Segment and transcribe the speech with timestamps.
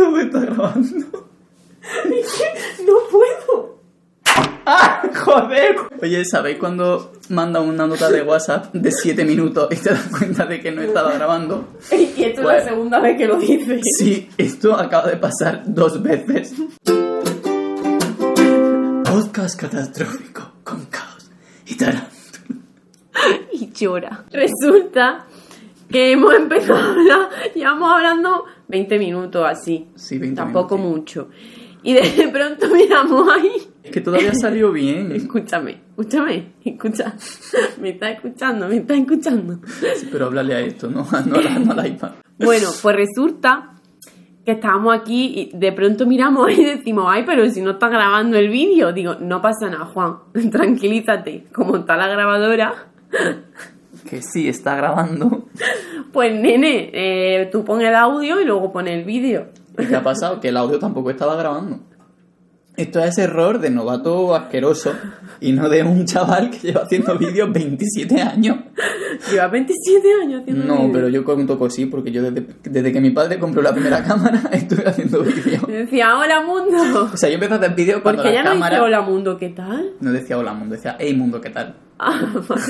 [0.00, 1.28] Todo está grabando.
[2.86, 3.78] No puedo.
[4.64, 5.02] ¡Ah!
[5.24, 5.76] ¡Joder!
[6.00, 10.46] Oye, ¿sabéis cuando manda una nota de WhatsApp de 7 minutos y te das cuenta
[10.46, 11.68] de que no estaba grabando?
[11.92, 13.82] Y esto es Pues- la segunda vez que lo dices.
[13.98, 16.54] Sí, esto acaba de pasar dos veces.
[19.04, 21.30] Podcast catastrófico con caos
[21.66, 21.76] y.
[23.52, 24.24] Y llora.
[24.30, 25.26] Resulta
[25.90, 29.88] que hemos empezado a hablar, llevamos hablando 20 minutos así.
[29.94, 30.96] Sí, 20 Tampoco minutos.
[30.98, 31.28] mucho.
[31.82, 33.50] Y de pronto miramos ahí.
[33.82, 35.12] Es que todavía salió bien.
[35.14, 37.14] Escúchame, escúchame, escucha.
[37.80, 39.58] Me está escuchando, me está escuchando.
[39.96, 42.10] Sí, pero háblale a esto, no, no, a la- no a la iPad.
[42.38, 43.74] Bueno, pues resulta
[44.44, 48.38] que estábamos aquí y de pronto miramos y decimos, ay, pero si no está grabando
[48.38, 48.92] el vídeo.
[48.92, 50.16] Digo, no pasa nada, Juan,
[50.50, 51.46] tranquilízate.
[51.52, 52.88] Como está la grabadora,
[54.08, 55.46] Que sí, está grabando.
[56.12, 59.48] pues nene, eh, tú pon el audio y luego pon el vídeo.
[59.78, 60.40] ¿Y qué ha pasado?
[60.40, 61.80] Que el audio tampoco estaba grabando.
[62.76, 64.94] Esto es error de novato asqueroso
[65.40, 68.56] y no de un chaval que lleva haciendo vídeos 27 años.
[69.30, 73.00] Lleva 27 años haciendo No, pero yo cuento que sí, porque yo desde, desde que
[73.02, 75.66] mi padre compró la primera cámara estuve haciendo vídeos.
[75.66, 77.10] Decía, hola mundo.
[77.12, 79.36] O sea, yo empecé a hacer vídeos cuando Porque la ya no dice hola mundo,
[79.36, 79.92] ¿qué tal?
[80.00, 81.74] No decía hola mundo, decía hey mundo, ¿qué tal?
[82.02, 82.62] Ah, vale.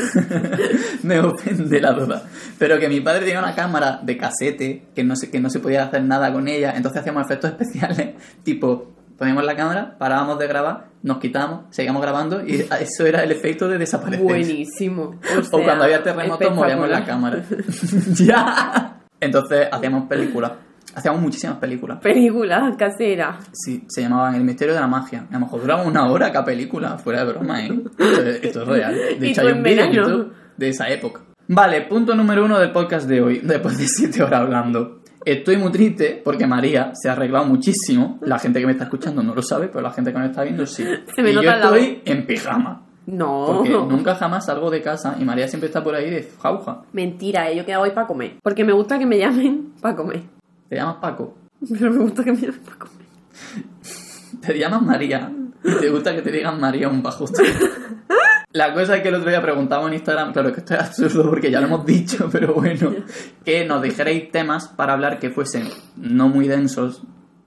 [1.04, 2.24] Me ofende la duda.
[2.58, 5.60] Pero que mi padre tenía una cámara de casete que no, se, que no se
[5.60, 10.48] podía hacer nada con ella, entonces hacíamos efectos especiales, tipo, poníamos la cámara, parábamos de
[10.48, 14.24] grabar, nos quitábamos, seguíamos grabando y eso era el efecto de desaparecer.
[14.24, 15.20] Buenísimo.
[15.38, 17.44] O sea, cuando había terremotos movíamos la cámara.
[18.14, 19.00] ¡Ya!
[19.20, 20.52] Entonces hacíamos películas.
[20.94, 21.98] Hacíamos muchísimas películas.
[22.00, 23.38] Película casera.
[23.52, 25.26] Sí, se llamaban El misterio de la magia.
[25.30, 27.80] A lo mejor duraba una hora cada película, fuera de broma, ¿eh?
[27.98, 28.94] Esto, es- esto es real.
[29.20, 29.92] De hecho, hay un vídeo en.
[29.92, 31.22] YouTube de esa época.
[31.48, 35.00] Vale, punto número uno del podcast de hoy, después de siete horas hablando.
[35.24, 38.18] Estoy muy triste porque María se ha arreglado muchísimo.
[38.22, 40.42] La gente que me está escuchando no lo sabe, pero la gente que me está
[40.44, 40.84] viendo sí.
[41.14, 42.86] Se me y yo estoy en pijama.
[43.06, 43.44] No.
[43.46, 46.82] Porque nunca jamás salgo de casa y María siempre está por ahí de jauja.
[46.92, 48.36] Mentira, eh, yo quedaba hoy para comer.
[48.42, 50.22] Porque me gusta que me llamen para comer.
[50.70, 51.34] Te llamas Paco.
[51.68, 53.06] Pero me gusta que me llamen comer.
[54.40, 55.30] Te llamas María
[55.62, 57.26] y te gusta que te digan María un bajo.
[58.52, 61.28] La cosa es que el otro día preguntamos en Instagram, claro que esto es absurdo
[61.28, 62.94] porque ya lo hemos dicho, pero bueno,
[63.44, 67.02] que nos dijerais temas para hablar que fuesen no muy densos,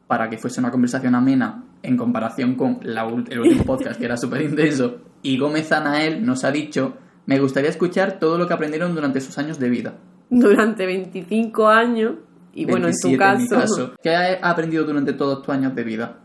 [0.08, 4.18] para que fuese una conversación amena en comparación con la el último podcast que era
[4.18, 4.98] súper intenso.
[5.22, 9.38] Y Gómez Anael nos ha dicho, me gustaría escuchar todo lo que aprendieron durante sus
[9.38, 9.96] años de vida.
[10.30, 12.16] Durante 25 años.
[12.54, 13.40] Y bueno, en tu 27 caso.
[13.42, 13.92] mi caso.
[14.02, 16.20] ¿Qué has aprendido durante todos tus años de vida?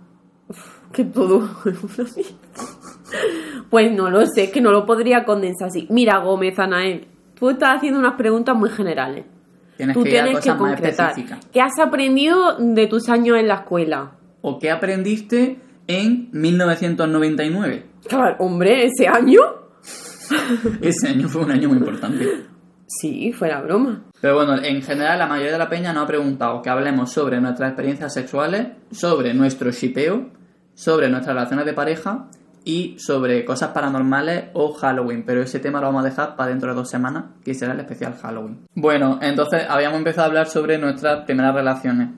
[0.92, 1.48] Que todo.
[3.70, 5.86] pues no lo sé, que no lo podría condensar así.
[5.90, 9.24] Mira, Gómez Anael, tú estás haciendo unas preguntas muy generales.
[9.76, 11.10] Tienes Tú que tienes que cosas más concretar.
[11.10, 11.46] específicas.
[11.52, 14.12] ¿Qué has aprendido de tus años en la escuela?
[14.40, 17.86] ¿O qué aprendiste en 1999?
[18.08, 19.40] Claro, hombre, ese año.
[20.80, 22.44] Ese año fue un año muy importante.
[22.86, 24.04] Sí, fuera broma.
[24.20, 27.40] Pero bueno, en general la mayoría de la peña nos ha preguntado que hablemos sobre
[27.40, 30.30] nuestras experiencias sexuales, sobre nuestro shipeo,
[30.74, 32.26] sobre nuestras relaciones de pareja
[32.64, 35.24] y sobre cosas paranormales o Halloween.
[35.24, 37.80] Pero ese tema lo vamos a dejar para dentro de dos semanas, que será el
[37.80, 38.66] especial Halloween.
[38.74, 42.10] Bueno, entonces habíamos empezado a hablar sobre nuestras primeras relaciones.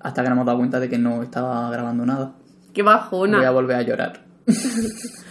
[0.00, 2.32] Hasta que nos hemos dado cuenta de que no estaba grabando nada.
[2.72, 3.38] Qué bajona.
[3.38, 4.20] Voy a volver a llorar.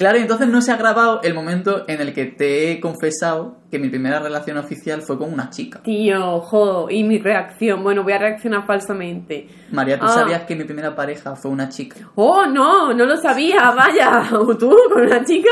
[0.00, 3.58] claro, y entonces no se ha grabado el momento en el que te he confesado
[3.70, 5.80] que mi primera relación oficial fue con una chica.
[5.84, 7.84] Tío, jodo, y mi reacción.
[7.84, 9.46] Bueno, voy a reaccionar falsamente.
[9.70, 10.14] María, ¿tú Ah.
[10.14, 11.96] sabías que mi primera pareja fue una chica?
[12.16, 14.24] Oh, no, no lo sabía, vaya.
[14.58, 15.50] ¿Tú con una chica?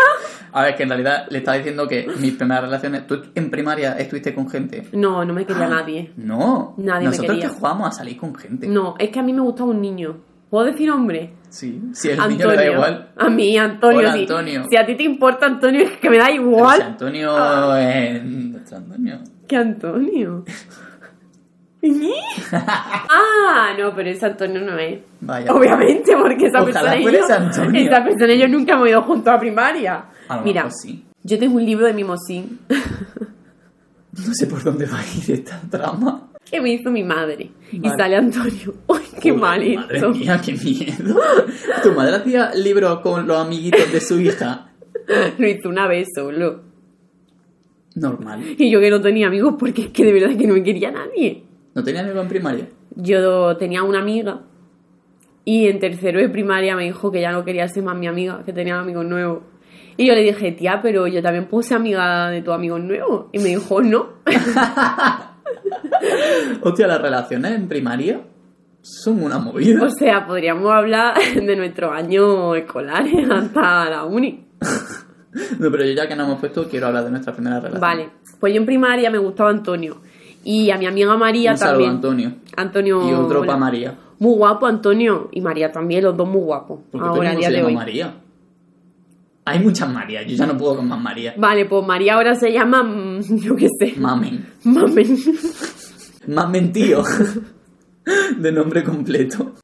[0.50, 3.06] A ver, que en realidad le estaba diciendo que mis primeras relaciones...
[3.06, 4.88] ¿Tú en primaria estuviste con gente?
[4.92, 6.12] No, no me quería nadie.
[6.16, 6.74] No.
[6.78, 7.48] Nadie me Nosotros quería.
[7.50, 8.66] que jugamos a salir con gente.
[8.66, 10.16] No, es que a mí me gustaba un niño.
[10.50, 11.34] ¿Puedo decir hombre?
[11.50, 11.80] Sí.
[11.92, 13.10] Si el niño le da igual.
[13.16, 13.98] A mí, Antonio.
[14.00, 14.20] Hola, sí.
[14.20, 14.64] Antonio.
[14.70, 16.82] Si a ti te importa Antonio, es que me da Pero si igual.
[16.82, 19.18] Antonio es nuestro Antonio.
[19.46, 20.44] ¿Qué Antonio?
[22.52, 25.00] ah, no, pero ese Antonio no es.
[25.20, 25.52] Vaya.
[25.52, 27.80] Obviamente, porque esa Ojalá persona fuera yo, Antonio.
[27.80, 30.04] esa persona y yo nunca hemos ido juntos a primaria.
[30.28, 31.04] A lo Mira, mejor sí.
[31.22, 36.27] yo tengo un libro de mimosín No sé por dónde va a ir esta trama.
[36.50, 37.50] Que me hizo mi madre.
[37.72, 37.96] Y Vale.
[37.96, 38.74] sale Antonio.
[38.86, 40.10] ¡Uy, qué Uy, mal Madre esto!
[40.10, 41.20] mía, qué miedo.
[41.82, 44.70] ¿Tu madre hacía libros con los amiguitos de su hija?
[45.38, 46.62] Lo hizo una vez solo.
[47.94, 48.42] Normal.
[48.58, 50.90] Y yo que no tenía amigos porque es que de verdad que no me quería
[50.90, 51.42] nadie.
[51.74, 52.68] ¿No tenía amigos en primaria?
[52.94, 54.42] Yo tenía una amiga
[55.44, 58.42] y en tercero de primaria me dijo que ya no quería ser más mi amiga,
[58.44, 59.42] que tenía amigos nuevos.
[59.96, 63.26] Y yo le dije, tía, pero yo también puedo ser amiga de tus amigos nuevos.
[63.32, 64.10] Y me dijo, no.
[66.62, 68.20] Hostia, las relaciones en primaria
[68.80, 69.82] Son una movida.
[69.84, 74.46] O sea, podríamos hablar de nuestros años escolares hasta la uni.
[75.58, 77.80] No, pero yo ya que nos hemos puesto, quiero hablar de nuestra primera relación.
[77.80, 78.10] Vale,
[78.40, 79.98] pues yo en primaria me gustaba Antonio.
[80.44, 81.90] Y a mi amiga María Un saludo, también.
[81.90, 82.32] Antonio.
[82.56, 83.08] Antonio.
[83.08, 83.94] Y otro para María.
[84.18, 85.28] Muy guapo, Antonio.
[85.32, 86.80] Y María también, los dos muy guapos.
[86.90, 87.74] ¿Por qué Ahora, a día se de llama hoy.
[87.74, 88.14] María?
[89.50, 91.34] Hay muchas Marías, yo ya no puedo con más María.
[91.36, 92.82] Vale, pues María ahora se llama.
[92.82, 93.94] mm, Yo qué sé.
[93.98, 94.46] Mamen.
[94.64, 95.18] Mamen.
[96.26, 97.02] Mamen tío.
[98.38, 99.54] De nombre completo.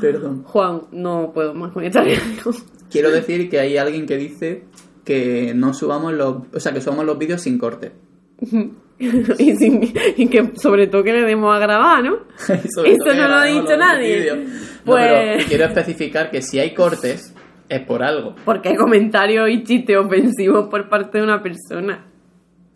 [0.00, 0.42] Perdón.
[0.44, 2.02] Juan, no puedo más con esta.
[2.90, 4.64] Quiero decir que hay alguien que dice
[5.04, 6.36] que no subamos los...
[6.52, 7.92] O sea, que subamos los vídeos sin corte.
[8.98, 12.18] y, sin- y que sobre todo que le demos a grabar, ¿no?
[12.48, 12.82] Eso
[13.14, 14.32] no lo ha dicho nadie.
[14.34, 14.50] No,
[14.84, 17.31] Pues- pero quiero especificar que si hay cortes,
[17.72, 18.34] es por algo.
[18.44, 22.04] Porque hay comentarios y chistes ofensivos por parte de una persona.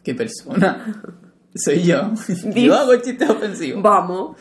[0.03, 1.03] ¿Qué persona?
[1.55, 2.13] Soy yo.
[2.55, 3.83] Yo hago chistes ofensivos.
[3.83, 4.37] Vamos.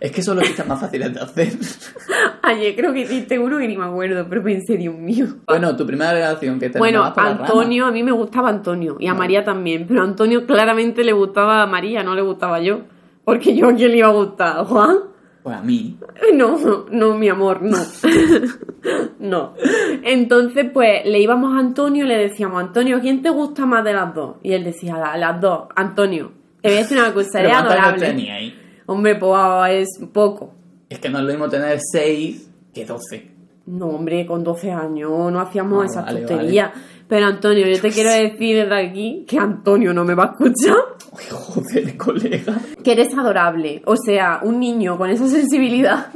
[0.00, 1.52] Es que son los chistes más fáciles de hacer.
[2.42, 5.26] Ayer creo que hiciste uno que ni me acuerdo, pero pensé, Dios mío.
[5.46, 7.04] Bueno, tu primera relación que te Bueno.
[7.04, 11.12] Antonio, a mí me gustaba Antonio y a María también, pero a Antonio claramente le
[11.12, 12.80] gustaba a María, no le gustaba yo.
[13.24, 15.09] Porque yo a quién le iba a gustar, Juan.
[15.42, 15.96] Pues a mí.
[16.34, 16.56] No,
[16.90, 17.76] no, mi amor, no.
[19.18, 19.54] no.
[20.02, 23.92] Entonces, pues le íbamos a Antonio y le decíamos, Antonio, ¿quién te gusta más de
[23.92, 24.36] las dos?
[24.42, 25.64] Y él decía, "La- las dos.
[25.76, 26.32] Antonio,
[26.62, 28.06] te voy a decir una cosa, ¿Pero eres adorable.
[28.06, 28.54] teníais?
[28.86, 30.54] Hombre, pues ah, es poco.
[30.88, 33.30] Es que no es lo mismo tener 6 que 12.
[33.66, 36.70] No, hombre, con 12 años no hacíamos Ah, esas vale, tonterías.
[37.06, 40.76] Pero Antonio, yo te quiero decir desde aquí que Antonio no me va a escuchar.
[41.12, 42.58] Joder, colega.
[42.82, 43.82] Que eres adorable.
[43.84, 46.08] O sea, un niño con esa sensibilidad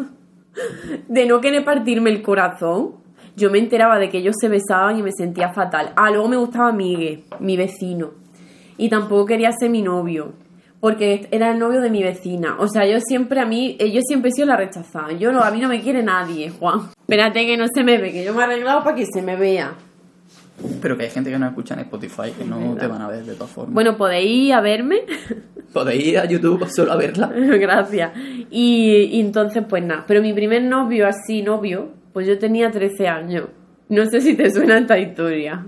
[1.08, 2.96] de no querer partirme el corazón.
[3.36, 5.92] Yo me enteraba de que ellos se besaban y me sentía fatal.
[5.96, 8.12] Ah, luego me gustaba Migue, mi vecino.
[8.76, 10.32] Y tampoco quería ser mi novio.
[10.78, 12.56] Porque era el novio de mi vecina.
[12.58, 15.12] O sea, yo siempre a mí, eh, yo siempre he sido la rechazada.
[15.12, 16.90] Yo no, a mí no me quiere nadie, Juan.
[17.00, 19.34] Espérate que no se me ve, que yo me he arreglado para que se me
[19.34, 19.72] vea.
[20.80, 23.24] Pero que hay gente que no escucha en Spotify, que no te van a ver
[23.24, 23.74] de todas formas.
[23.74, 25.02] Bueno, podéis ir a verme.
[25.72, 27.26] Podéis ir a YouTube solo a verla.
[27.34, 28.12] Gracias.
[28.50, 30.04] Y, y entonces, pues nada.
[30.06, 33.46] Pero mi primer novio, así novio, pues yo tenía 13 años.
[33.88, 35.66] No sé si te suena esta historia.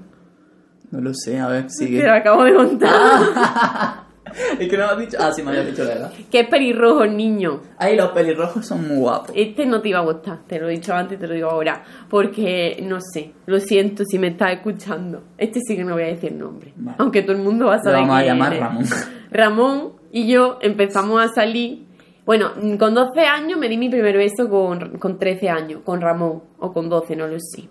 [0.93, 2.05] No lo sé, a ver, Te sigue.
[2.05, 2.87] la acabo de contar.
[4.59, 5.17] es que no me has dicho.
[5.21, 6.13] Ah, sí, me habías dicho la edad.
[6.31, 7.61] Que es pelirrojo el niño.
[7.79, 9.33] Ay, los pelirrojos son muy guapos.
[9.35, 11.51] Este no te iba a gustar, te lo he dicho antes y te lo digo
[11.51, 11.83] ahora.
[12.09, 15.25] Porque, no sé, lo siento si me estás escuchando.
[15.39, 16.73] Este sí que no voy a decir nombre.
[16.77, 16.97] Vale.
[17.01, 18.61] Aunque todo el mundo va a Lo saber vamos a llamar eres.
[18.61, 18.85] Ramón.
[19.31, 21.87] Ramón y yo empezamos a salir.
[22.25, 26.43] Bueno, con 12 años me di mi primer beso con, con 13 años, con Ramón,
[26.59, 27.69] o con 12, no lo sé.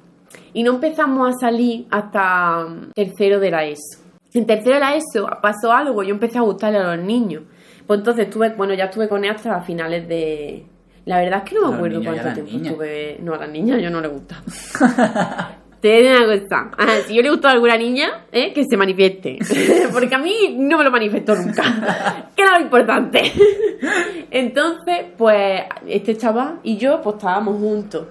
[0.54, 4.05] Y no empezamos a salir hasta mm, tercero de la ESO.
[4.36, 7.44] En tercero de la ESO pasó algo, yo empecé a gustarle a los niños.
[7.88, 10.66] Pues entonces estuve, bueno, ya estuve con él hasta finales de...
[11.06, 13.18] La verdad es que no me acuerdo cuánto las tiempo estuve...
[13.22, 14.42] No, a las niñas yo no le gustaba.
[15.80, 16.72] Te digo una cosa.
[16.78, 18.52] Ajá, si yo le gustó a alguna niña, ¿eh?
[18.52, 19.40] que se manifieste.
[19.94, 22.32] Porque a mí no me lo manifestó nunca.
[22.36, 23.32] que era lo importante.
[24.32, 28.08] Entonces, pues, este chaval y yo, pues estábamos juntos.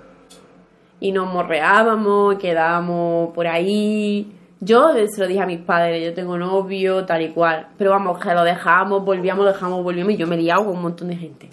[1.00, 4.32] Y nos morreábamos, quedábamos por ahí.
[4.65, 7.69] Yo se lo dije a mis padres, yo tengo novio, tal y cual.
[7.77, 10.15] Pero vamos, que lo dejamos, volvíamos, lo dejamos, volvíamos.
[10.15, 11.51] Y yo me he liado con un montón de gente.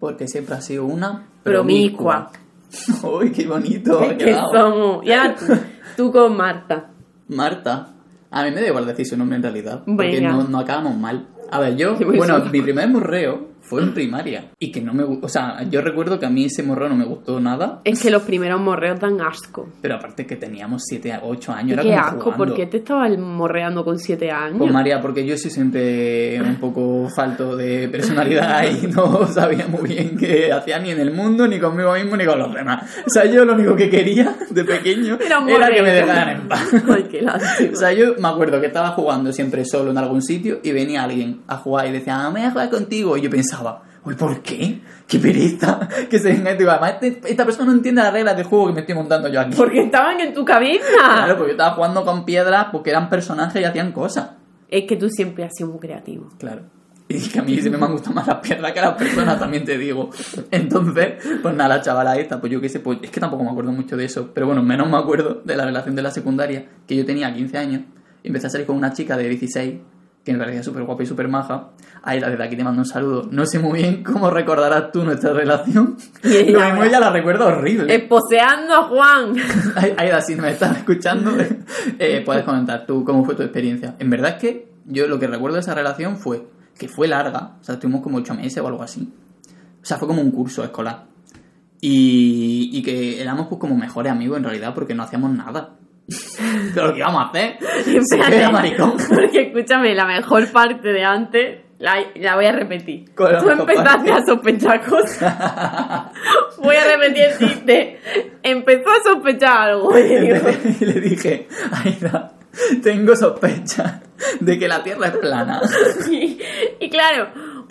[0.00, 2.30] Porque siempre ha sido una Promiscua.
[3.02, 4.00] Uy, qué bonito.
[4.18, 4.52] quedado.
[4.52, 5.06] somos.
[5.06, 5.46] Y ahora tú,
[5.96, 6.90] tú con Marta.
[7.28, 7.88] Marta.
[8.30, 9.82] A mí me da igual decir su nombre en realidad.
[9.84, 11.28] Porque no, no acabamos mal.
[11.50, 14.50] A ver, yo, bueno, mi primer morreo fue en primaria.
[14.58, 17.04] Y que no me O sea, yo recuerdo que a mí ese morreo no me
[17.04, 17.80] gustó nada.
[17.84, 19.68] Es que los primeros morreos dan asco.
[19.80, 21.72] Pero aparte que teníamos 7 8 años.
[21.72, 22.44] Era qué como asco, jugando.
[22.44, 24.58] ¿por qué te estabas morreando con siete años?
[24.58, 29.88] Pues María, porque yo soy siempre un poco falto de personalidad y no sabía muy
[29.88, 32.84] bien qué hacía ni en el mundo, ni conmigo mismo, ni con los demás.
[33.06, 36.48] O sea, yo lo único que quería de pequeño Era era, que me dejaran en
[36.48, 36.68] paz.
[36.88, 37.72] Ay, qué lástima.
[37.72, 41.02] O sea, yo me acuerdo que estaba jugando siempre solo en algún sitio y venía
[41.02, 43.16] alguien a jugar y decía, ah, me voy a jugar contigo.
[43.16, 43.51] Y yo pensaba,
[44.04, 44.80] uy, ¿por qué?
[45.06, 45.88] ¡Qué pereza!
[46.10, 48.68] Que se venga y digo, además, este- esta persona no entiende las reglas del juego
[48.68, 49.54] que me estoy montando yo aquí.
[49.56, 50.84] Porque estaban en tu cabeza.
[50.98, 54.30] Claro, porque yo estaba jugando con piedras porque eran personajes y hacían cosas.
[54.68, 56.28] Es que tú siempre has sido muy creativo.
[56.38, 56.62] Claro.
[57.08, 59.64] Y que a mí siempre me han gustado más las piedras que las personas, también
[59.66, 60.08] te digo.
[60.50, 63.50] Entonces, pues nada, la chavala esta, pues yo qué sé, pues es que tampoco me
[63.50, 66.64] acuerdo mucho de eso, pero bueno, menos me acuerdo de la relación de la secundaria,
[66.86, 67.82] que yo tenía 15 años,
[68.22, 69.74] y empecé a salir con una chica de 16,
[70.24, 71.70] que me parecía súper guapa y súper maja.
[72.04, 73.28] Ahí desde aquí te mando un saludo.
[73.30, 75.96] No sé muy bien cómo recordarás tú nuestra relación.
[76.22, 77.94] Ella Lo mismo ella la recuerdo horrible.
[77.94, 79.34] Esposeando a Juan.
[79.76, 81.32] Ay- Aida, si me estás escuchando,
[81.98, 83.96] eh, puedes comentar tú cómo fue tu experiencia.
[83.98, 86.46] En verdad es que yo lo que recuerdo de esa relación fue
[86.78, 89.12] que fue larga, o sea, estuvimos como ocho meses o algo así.
[89.82, 91.04] O sea, fue como un curso escolar.
[91.80, 95.70] Y, y que éramos pues como mejores amigos en realidad porque no hacíamos nada.
[96.74, 97.58] Lo que íbamos a hacer.
[98.52, 98.94] Maricón.
[99.08, 103.12] Porque escúchame, la mejor parte de antes la, la voy a repetir.
[103.16, 104.12] ¿Cuál es la Tú empezaste parte?
[104.12, 105.34] a sospechar cosas.
[106.58, 108.00] voy a repetir el chiste.
[108.42, 109.98] Empezó a sospechar algo.
[109.98, 110.36] Y digo,
[110.80, 111.48] Y le dije,
[111.84, 112.32] Aida,
[112.82, 114.00] tengo sospecha
[114.38, 115.60] de que la Tierra es plana.
[116.10, 116.38] y,
[116.78, 117.28] y claro,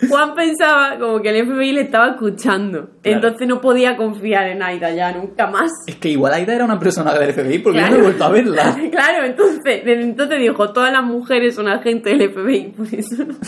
[0.08, 2.90] Juan pensaba como que el FBI le estaba escuchando.
[3.02, 3.16] Claro.
[3.16, 5.70] Entonces no podía confiar en Aida ya nunca más.
[5.86, 7.94] Es que igual Aida era una persona del FBI porque yo Claro.
[7.94, 8.76] no he vuelto a verla.
[8.90, 13.34] Claro, entonces, desde entonces dijo, todas las mujeres son agentes del FBI, por eso no.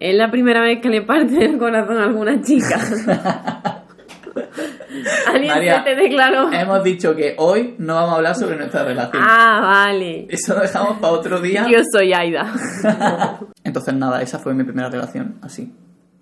[0.00, 2.76] Es la primera vez que le parte el corazón a alguna chica.
[5.26, 6.52] Alguien María, se te declaró.
[6.52, 9.22] Hemos dicho que hoy no vamos a hablar sobre nuestra relación.
[9.26, 10.26] Ah, vale.
[10.28, 11.66] Eso lo dejamos para otro día.
[11.70, 12.52] Yo soy Aida.
[13.64, 15.72] Entonces, nada, esa fue mi primera relación, así.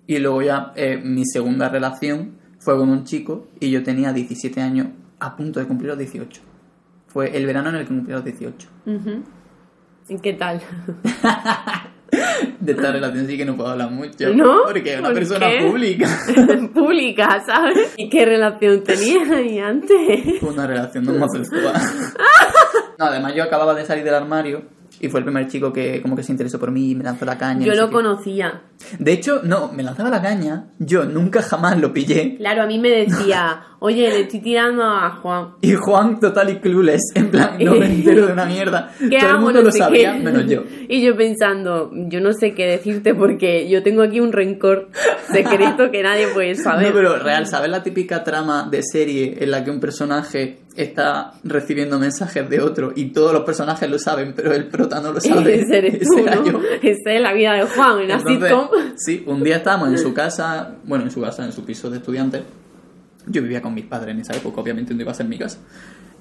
[0.07, 4.61] Y luego ya eh, mi segunda relación fue con un chico y yo tenía 17
[4.61, 4.87] años
[5.19, 6.41] a punto de cumplir los 18.
[7.07, 8.67] Fue el verano en el que cumplí los 18.
[8.85, 9.23] Ujú.
[10.09, 10.61] ¿Y qué tal?
[12.59, 14.33] De esta relación sí que no puedo hablar mucho.
[14.33, 14.63] ¿No?
[14.65, 15.65] Porque es una ¿Por persona qué?
[15.65, 16.07] pública.
[16.73, 17.93] Pública, ¿sabes?
[17.97, 20.41] ¿Y qué relación tenías ahí antes?
[20.41, 21.73] Una relación de homosexual.
[22.99, 24.61] No, además yo acababa de salir del armario
[25.01, 27.25] y fue el primer chico que como que se interesó por mí y me lanzó
[27.25, 27.65] la caña.
[27.65, 27.93] Yo no sé lo qué.
[27.93, 28.61] conocía.
[28.99, 32.35] De hecho, no, me lanzaba la caña, yo nunca jamás lo pillé.
[32.37, 35.49] Claro, a mí me decía, oye, le estoy tirando a Juan.
[35.61, 38.91] Y Juan total y clueless, en plan, no me entero de una mierda.
[38.99, 40.19] ¿Qué Todo el mundo No lo sabía, qué.
[40.19, 40.63] menos yo.
[40.89, 44.89] Y yo pensando, yo no sé qué decirte porque yo tengo aquí un rencor
[45.31, 46.87] secreto que nadie puede saber.
[46.89, 51.33] No, pero real, ¿sabes la típica trama de serie en la que un personaje está
[51.43, 55.19] recibiendo mensajes de otro y todos los personajes lo saben, pero el prota no lo
[55.21, 55.61] sabe?
[55.61, 56.45] Ese eres tú, Ese era ¿no?
[56.45, 56.61] yo.
[56.81, 58.67] Esa es la vida de Juan en la Entonces, sitcom.
[58.95, 61.97] sí, un día estábamos en su casa, bueno, en su casa, en su piso de
[61.97, 62.43] estudiante.
[63.27, 65.59] Yo vivía con mis padres en esa época, obviamente no iba a ser mi casa.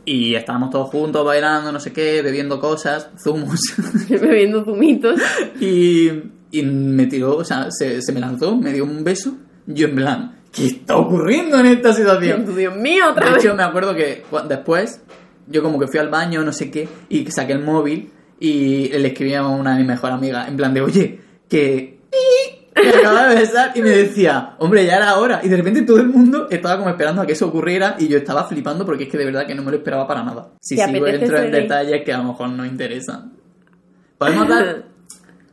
[0.04, 3.61] Y estábamos todos juntos bailando, no sé qué, bebiendo cosas, zumos.
[4.09, 5.21] Bebiendo zumitos.
[5.61, 6.09] y,
[6.50, 9.35] y me tiró, o sea, se, se me lanzó, me dio un beso.
[9.66, 12.54] Yo en plan, ¿qué está ocurriendo en esta situación?
[12.57, 13.45] Dios mío, otra De vez.
[13.45, 15.02] hecho, me acuerdo que después,
[15.47, 19.09] yo como que fui al baño, no sé qué, y saqué el móvil y le
[19.09, 21.99] escribí a una de mis mejores amigas, en plan de, oye, que...
[22.83, 25.40] Me acaba de besar y me decía, hombre, ya era hora.
[25.42, 28.16] Y de repente todo el mundo estaba como esperando a que eso ocurriera y yo
[28.16, 30.52] estaba flipando porque es que de verdad que no me lo esperaba para nada.
[30.61, 33.33] Si ¿Te sigo apetece entro en detalles que a lo mejor no interesan.
[34.16, 34.85] Podemos dar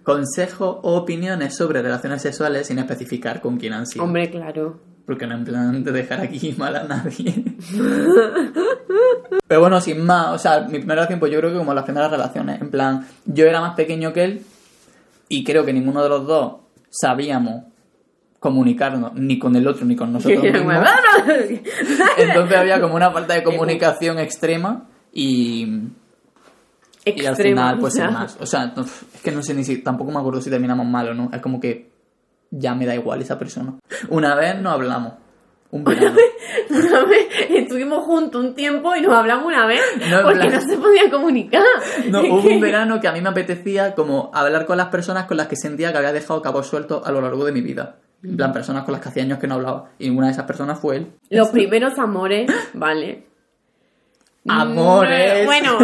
[0.08, 4.06] consejos o opiniones sobre relaciones sexuales sin especificar con quién han sido.
[4.06, 4.80] Hombre, claro.
[5.06, 7.44] Porque no en plan de dejar aquí mal a nadie.
[9.46, 11.84] Pero bueno, sin más, o sea, mi primera relación, pues yo creo que como las
[11.84, 14.42] primeras relaciones, en plan, yo era más pequeño que él
[15.28, 16.54] y creo que ninguno de los dos
[16.90, 17.66] sabíamos
[18.40, 20.88] comunicarnos ni con el otro ni con nosotros mismos.
[22.18, 25.90] Entonces había como una falta de comunicación extrema y,
[27.16, 28.06] y al Extremo, final, pues o sea.
[28.08, 28.38] sin más.
[28.40, 31.10] O sea, no, es que no sé ni si, tampoco me acuerdo si terminamos mal
[31.10, 31.30] o no.
[31.34, 31.90] Es como que
[32.52, 33.76] ya me da igual esa persona.
[34.10, 35.14] Una vez no hablamos.
[35.70, 36.16] Un verano.
[36.70, 40.62] Una vez estuvimos juntos un tiempo y nos hablamos una vez No, porque plan- no
[40.62, 41.62] se podía comunicar.
[42.10, 45.36] No, hubo un verano que a mí me apetecía como hablar con las personas con
[45.36, 47.98] las que sentía que había dejado cabos sueltos a lo largo de mi vida.
[48.24, 49.90] En plan, personas con las que hacía años que no hablaba.
[50.00, 51.12] Y una de esas personas fue él.
[51.30, 53.28] Los primeros amores, vale.
[54.48, 55.46] Amores.
[55.46, 55.78] Bueno,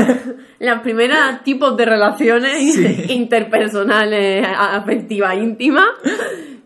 [0.59, 3.05] los primeros tipos de relaciones Sí.
[3.09, 5.87] interpersonales, afectivas, íntimas,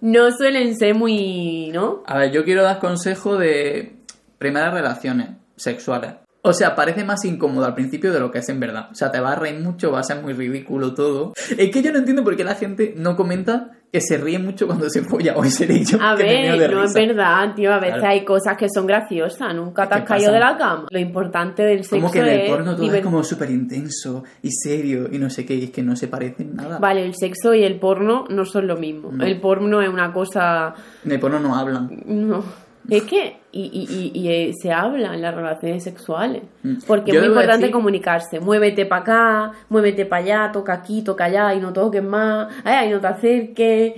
[0.02, 2.04] no suelen ser muy, ¿no?
[2.06, 3.96] A ver, yo quiero dar consejo de
[4.38, 6.14] primeras relaciones sexuales.
[6.44, 8.88] O sea, parece más incómodo al principio de lo que es en verdad.
[8.92, 11.34] O sea, te va a reír mucho, va a ser muy ridículo todo.
[11.58, 14.68] Es que yo no entiendo por qué la gente no comenta que se ríe mucho
[14.68, 15.36] cuando se folla.
[15.38, 17.74] Hoy seré yo A que me meo de ver, no es verdad, tío.
[17.74, 18.10] A veces Claro.
[18.10, 19.56] hay cosas que son graciosas.
[19.56, 20.88] Nunca te ¿Qué has caído de la cama.
[20.90, 24.24] Lo importante del sexo Como que en el es porno todo es como súper intenso
[24.44, 26.80] y serio y no sé qué, y es que no se parecen nada.
[26.80, 29.12] Vale, el sexo y el porno no son lo mismo.
[29.12, 29.26] No.
[29.26, 30.74] El porno es una cosa...
[31.06, 31.90] En el porno no hablan.
[32.06, 32.67] No.
[32.90, 33.38] Es que...
[33.52, 36.44] Y, y, y, y, eh, se habla en las relaciones sexuales.
[36.64, 36.76] Mm.
[36.86, 38.40] Porque Yo es muy importante decir- comunicarse.
[38.40, 42.50] Muévete para acá, muévete para allá, toca aquí, toca allá y no toques más.
[42.64, 43.94] Ay, ay, no te acerques.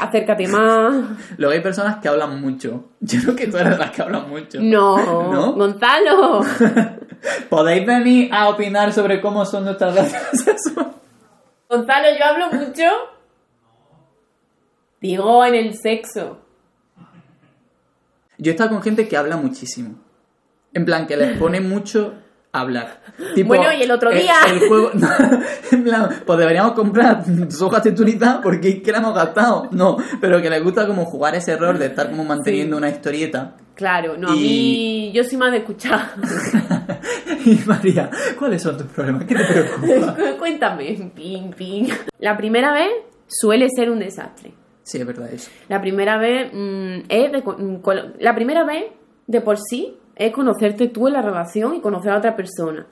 [0.00, 1.04] Acércate más.
[1.36, 2.86] Luego hay personas que hablan mucho.
[3.00, 4.58] Yo creo que tú eres las que hablan mucho.
[4.62, 4.96] No,
[5.30, 5.52] ¿No?
[5.52, 6.40] Gonzalo.
[7.50, 10.94] ¿Podéis venir a opinar sobre cómo son nuestras relaciones sexuales?
[11.68, 12.82] Gonzalo, yo hablo mucho.
[15.00, 16.38] Digo, en el sexo.
[18.38, 19.98] Yo he estado con gente que habla muchísimo.
[20.72, 22.14] En plan, que les pone mucho
[22.52, 23.00] hablar.
[23.34, 24.34] Tipo, Bueno, y el otro día.
[24.50, 24.90] El, juego.
[25.72, 27.82] en plan, pues deberíamos comprar soja
[28.42, 29.68] porque es que la hemos gastado.
[29.72, 33.56] No, pero que les gusta como jugar ese rol de estar como manteniendo una historieta.
[33.74, 36.14] Claro, no, a Y- mí yo soy más de escuchar.
[37.44, 39.24] y María, ¿cuáles son tus problemas?
[39.24, 40.14] ¿Qué te preocupa?
[40.14, 41.88] Cu- Cuéntame, ping, ping.
[42.18, 42.90] La primera vez
[43.26, 44.54] suele ser un desastre.
[44.86, 45.50] Sí, es verdad eso.
[45.68, 47.82] La primera vez mm, es de mm,
[48.20, 48.84] la primera vez
[49.26, 52.86] de por sí es conocerte tú en la relación y conocer a otra persona.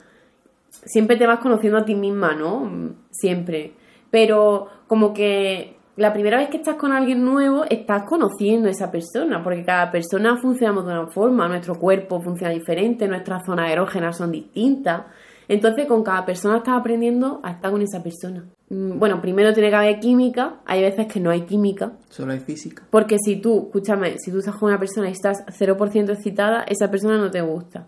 [0.69, 2.65] Siempre te vas conociendo a ti misma, ¿no?
[2.65, 3.75] Mm, Siempre.
[4.11, 8.91] Pero como que la primera vez que estás con alguien nuevo, estás conociendo a esa
[8.91, 14.17] persona, porque cada persona funcionamos de una forma, nuestro cuerpo funciona diferente, nuestras zonas erógenas
[14.17, 15.03] son distintas.
[15.47, 18.43] Entonces, con cada persona estás aprendiendo a estar con esa persona.
[18.69, 22.39] Mm, Bueno, primero tiene que haber química, hay veces que no hay química, Solo hay
[22.39, 22.83] física.
[22.89, 26.89] porque si tú, escúchame, si tú estás con una persona y estás 0% excitada, esa
[26.89, 27.87] persona no te gusta.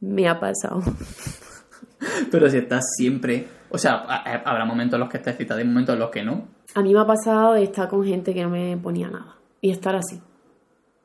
[0.00, 0.82] Me ha pasado.
[2.30, 3.48] Pero si estás siempre.
[3.70, 6.10] O sea, ha- ha- habrá momentos en los que estés excitada y momentos en los
[6.10, 6.46] que no.
[6.74, 9.70] A mí me ha pasado de estar con gente que no me ponía nada y
[9.70, 10.20] estar así.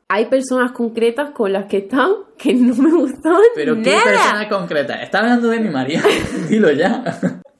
[0.09, 4.03] Hay personas concretas con las que estado que no me gustaban Pero ¿qué nada.
[4.03, 5.01] persona concreta?
[5.01, 6.03] Está hablando de mi María.
[6.49, 7.03] Dilo ya.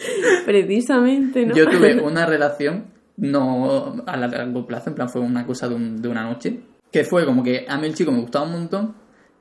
[0.44, 1.54] Precisamente, ¿no?
[1.54, 6.00] Yo tuve una relación no a largo plazo, en plan fue una cosa de, un-
[6.00, 8.94] de una noche, que fue como que a mí el chico me gustaba un montón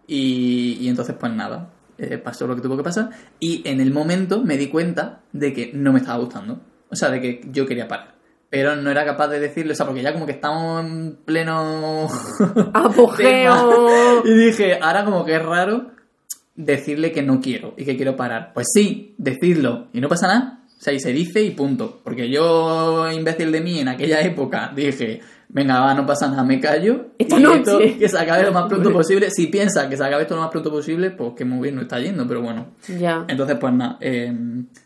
[0.05, 3.91] y, y entonces pues nada, eh, pasó lo que tuvo que pasar y en el
[3.91, 7.65] momento me di cuenta de que no me estaba gustando, o sea, de que yo
[7.65, 8.15] quería parar.
[8.51, 12.07] Pero no era capaz de decirle, o sea, porque ya como que estamos en pleno
[12.73, 14.23] Apogeo.
[14.25, 15.91] Y dije, ahora como que es raro
[16.59, 18.51] decirle que no quiero y que quiero parar.
[18.53, 20.59] Pues sí, decirlo y no pasa nada.
[20.77, 22.01] O sea, y se dice y punto.
[22.03, 26.59] Porque yo, imbécil de mí, en aquella época dije, venga, va, no pasa nada, me
[26.59, 27.07] callo.
[27.17, 27.59] Esta y noche.
[27.59, 29.31] esto que se acabe lo más pronto posible.
[29.31, 31.81] Si piensa que se acabe esto lo más pronto posible, pues que muy bien no
[31.81, 32.67] está yendo, pero bueno.
[32.99, 33.25] Ya.
[33.27, 34.33] Entonces, pues nada, eh,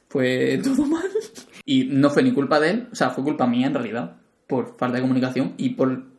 [0.08, 1.10] fue todo mal.
[1.65, 4.75] Y no fue ni culpa de él, o sea, fue culpa mía en realidad, por
[4.77, 6.12] falta de comunicación y por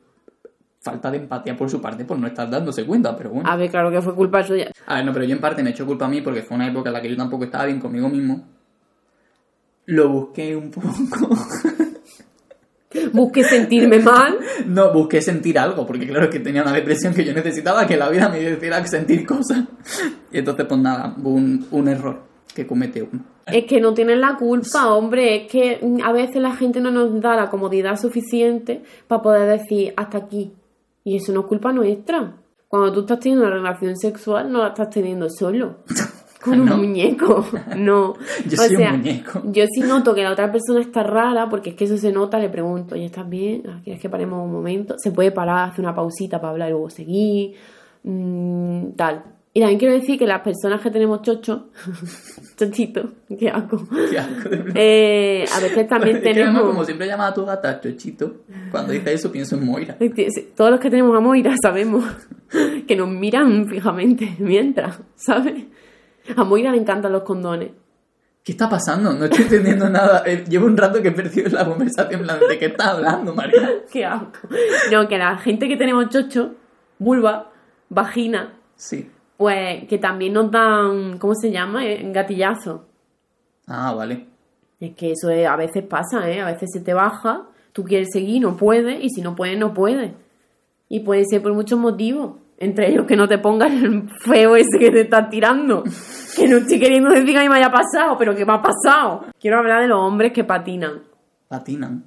[0.85, 3.49] falta de empatía por su parte, por no estar dándose cuenta, pero bueno.
[3.49, 4.71] A ver, claro que fue culpa suya.
[4.87, 6.69] A ver, no, pero yo en parte me echo culpa a mí porque fue una
[6.69, 8.47] época en la que yo tampoco estaba bien conmigo mismo.
[9.87, 10.89] Lo busqué un poco.
[13.13, 14.39] Busqué sentirme mal.
[14.67, 18.09] No, busqué sentir algo, porque claro que tenía una depresión que yo necesitaba que la
[18.09, 19.65] vida me hiciera sentir cosas.
[20.31, 22.23] Y entonces, pues nada, un, un error
[22.55, 23.25] que comete uno.
[23.47, 25.37] Es que no tienen la culpa, hombre.
[25.37, 29.93] Es que a veces la gente no nos da la comodidad suficiente para poder decir
[29.97, 30.53] hasta aquí.
[31.05, 32.37] Y eso no es culpa nuestra.
[32.67, 35.77] Cuando tú estás teniendo una relación sexual, no la estás teniendo solo.
[36.43, 36.77] Con un No.
[36.77, 37.45] muñeco.
[37.77, 38.15] No.
[38.47, 39.43] Yo O soy sea, un muñeco.
[39.47, 42.39] Yo sí noto que la otra persona está rara, porque es que eso se nota,
[42.39, 43.63] le pregunto, ¿ya estás bien?
[43.69, 44.95] Ah, ¿Quieres que paremos un momento?
[44.99, 47.55] Se puede parar, hacer una pausita para hablar y luego seguir.
[48.03, 49.25] Mm, tal.
[49.57, 51.69] Y también quiero decir que las personas que tenemos chocho,
[52.57, 54.73] chochito, qué asco, Qué asco, de verdad.
[54.77, 56.63] eh, a veces también que tenemos...
[56.63, 59.97] como siempre llama a tu gata Chochito, cuando dice eso pienso en Moira.
[60.57, 62.05] Todos los que tenemos a Moira sabemos
[62.89, 65.65] que nos miran fijamente mientras, ¿sabes?
[66.37, 67.71] A Moira le encantan los condones.
[68.43, 69.13] ¿Qué está pasando?
[69.15, 70.23] No estoy entendiendo nada.
[70.27, 72.21] Eh, Llevo un rato que he perdido la conversación.
[72.21, 73.71] en plan, ¿De qué estás hablando, María?
[73.91, 74.49] Qué asco.
[74.93, 76.55] No, que la gente que tenemos chocho,
[76.99, 77.53] vulva,
[77.89, 79.09] vagina, Sí.
[79.37, 81.85] Pues que también nos dan, ¿cómo se llama?
[81.87, 82.87] Eh, Gatillazo.
[83.67, 84.27] Ah, vale.
[84.81, 86.41] Es que eso es- a veces pasa, ¿eh?
[86.41, 87.43] A veces se te baja,
[87.73, 90.13] tú quieres seguir, no puedes, y si no puedes, no puedes.
[90.89, 92.37] Y puede ser por muchos motivos.
[92.59, 95.83] Entre ellos que no te pongas el feo ese que te estás tirando.
[96.37, 98.61] Que no estoy queriendo decir que a mí me haya pasado, pero que me ha
[98.61, 99.25] pasado.
[99.39, 101.03] Quiero hablar de los hombres que patinan.
[101.47, 102.03] Patinan.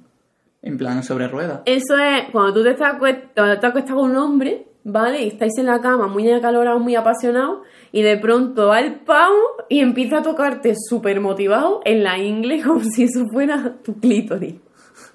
[0.60, 1.62] En plan, sobre ruedas.
[1.64, 5.22] Eso es cuando tú te estás cuando te con un hombre, ¿vale?
[5.22, 7.60] Y estáis en la cama muy acalorados, muy apasionados,
[7.92, 12.62] y de pronto va el pavo y empieza a tocarte súper motivado en la ingle
[12.66, 14.54] como si eso fuera tu clítoris,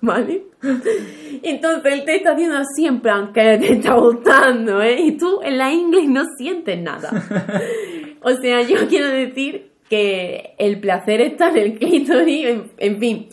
[0.01, 0.43] ¿vale?
[1.43, 5.01] Entonces él te está haciendo así en plan que te está gustando, ¿eh?
[5.01, 7.11] Y tú en la ingle no sientes nada.
[8.25, 13.27] O sea, yo quiero decir que el placer está en el clítoris, en, en fin.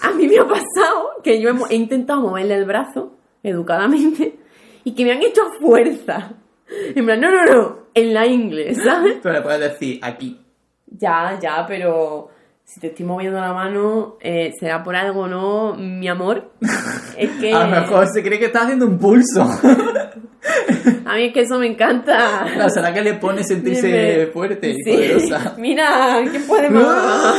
[0.00, 4.38] A mí me ha pasado que yo he intentado moverle el brazo educadamente
[4.84, 6.32] y que me han hecho a fuerza.
[6.94, 9.16] En plan, no, no, no, en la ingle, ¿sabes?
[9.22, 10.40] Pero le puedes decir aquí.
[10.86, 12.28] Ya, ya, pero
[12.64, 15.74] si te estoy moviendo la mano, eh, será por algo, ¿no?
[15.74, 16.52] Mi amor.
[17.16, 19.42] Es que A lo mejor se cree que está haciendo un pulso.
[21.06, 22.44] a mí es que eso me encanta.
[22.52, 24.26] Claro, ¿Será que le pone sentirse Dime.
[24.32, 24.90] fuerte y Sí.
[24.90, 25.54] poderosa?
[25.58, 27.36] Mira, ¿quién puede más?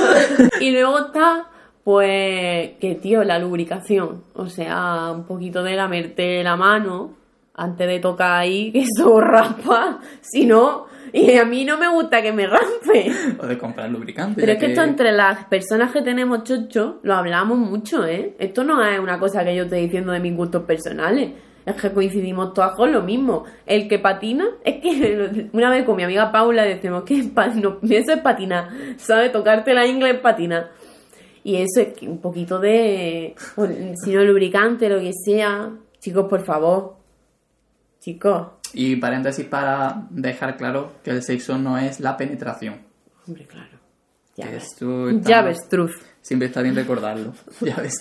[0.62, 1.48] y luego está,
[1.84, 4.24] pues, que tío, la lubricación.
[4.34, 7.14] O sea, un poquito de lamerte la mano
[7.56, 12.22] antes de tocar ahí, que eso raspa, si no, y a mí no me gusta
[12.22, 13.12] que me raspe.
[13.40, 14.42] O de comprar lubricante.
[14.42, 18.36] Pero es que esto entre las personas que tenemos chocho, lo hablamos mucho, ¿eh?
[18.38, 21.32] Esto no es una cosa que yo estoy diciendo de mis gustos personales.
[21.66, 23.46] Es que coincidimos todas con lo mismo.
[23.66, 27.24] El que patina, es que una vez con mi amiga Paula decimos que
[27.56, 29.32] no, eso es patinar, ¿sabes?
[29.32, 30.72] Tocarte la inglés es patinar.
[31.44, 33.68] Y eso es que un poquito de, o,
[34.04, 35.70] si no lubricante, lo que sea.
[36.00, 37.05] Chicos, por favor.
[38.06, 38.50] Chicos.
[38.74, 42.76] Y paréntesis para dejar claro que el sexo no es la penetración.
[43.26, 43.80] Hombre, claro.
[44.38, 44.76] Ya Que ves.
[45.24, 45.94] Ya ves, truth.
[46.22, 47.34] Siempre está bien recordarlo.
[47.62, 47.96] Ya ves.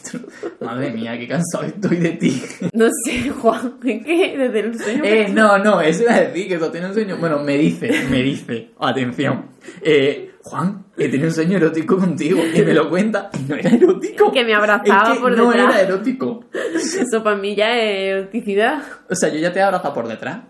[0.60, 2.42] Madre mía, qué cansado estoy de ti.
[2.74, 5.04] No sé, Juan, que desde el sueño...
[5.04, 7.16] Eh, no, no, eso iba a decir que tú tienes un sueño.
[7.16, 9.52] Bueno, me dice, me dice, atención.
[9.80, 13.70] Eh, Juan, he tenido un sueño erótico contigo y me lo cuenta y no era
[13.70, 14.30] erótico.
[14.30, 15.74] Que me abrazaba Es que por no detrás.
[15.74, 16.44] era erótico.
[16.74, 18.82] Eso para mí ya es eroticidad.
[19.10, 20.40] O sea, yo ya te he abrazado por detrás.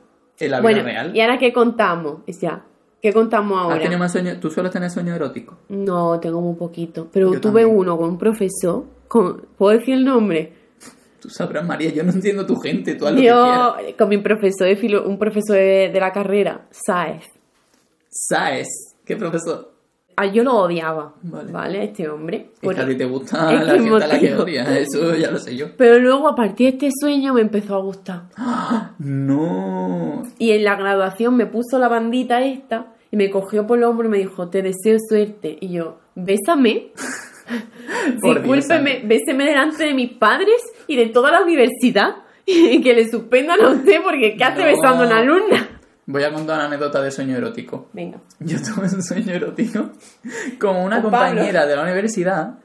[0.40, 1.16] En la vida real.
[1.16, 2.22] ¿y ahora qué contamos?
[2.28, 2.64] O sea,
[3.00, 3.78] ¿qué contamos ¿Has ahora?
[3.82, 4.40] tenido más sueños?
[4.40, 5.56] ¿Tú sueles tener sueños eróticos?
[5.68, 7.06] No, tengo muy poquito.
[7.12, 7.78] Pero Yo tuve también.
[7.78, 8.84] uno con un profesor.
[9.06, 9.46] Con...
[9.56, 10.52] ¿Puedo decir el nombre?
[11.20, 13.74] Tú sabrás, María, yo no entiendo tu gente, tú haz lo que quieras.
[13.90, 17.24] Yo, con mi profesor de filo, un profesor de, de la carrera, Saez.
[18.08, 18.68] ¿Sabes?
[19.04, 19.72] ¿Qué profesor?
[20.16, 21.50] Ah, yo lo odiaba, Vale.
[21.52, 21.84] ¿vale?
[21.84, 22.50] Este hombre.
[22.62, 25.30] Es que a ti te gusta Es la gente a la que odias, eso ya
[25.30, 25.66] lo sé yo.
[25.76, 28.22] Pero luego, a partir de este sueño, me empezó a gustar.
[28.98, 30.22] No.
[30.38, 34.06] Y en la graduación me puso la bandita esta y me cogió por el hombro
[34.08, 35.56] y me dijo, te deseo suerte.
[35.60, 36.92] Y yo, bésame.
[38.22, 42.16] Discúlpeme, béseme delante de mis padres y de toda la universidad.
[42.46, 44.66] Y que le suspendan a usted porque ¿qué hace No.
[44.66, 45.73] besando a una alumna?
[46.06, 47.88] Voy a contar una anécdota de sueño erótico.
[47.92, 48.18] Venga.
[48.40, 49.90] Yo tuve un sueño erótico
[50.60, 52.58] con una Con compañera de la universidad,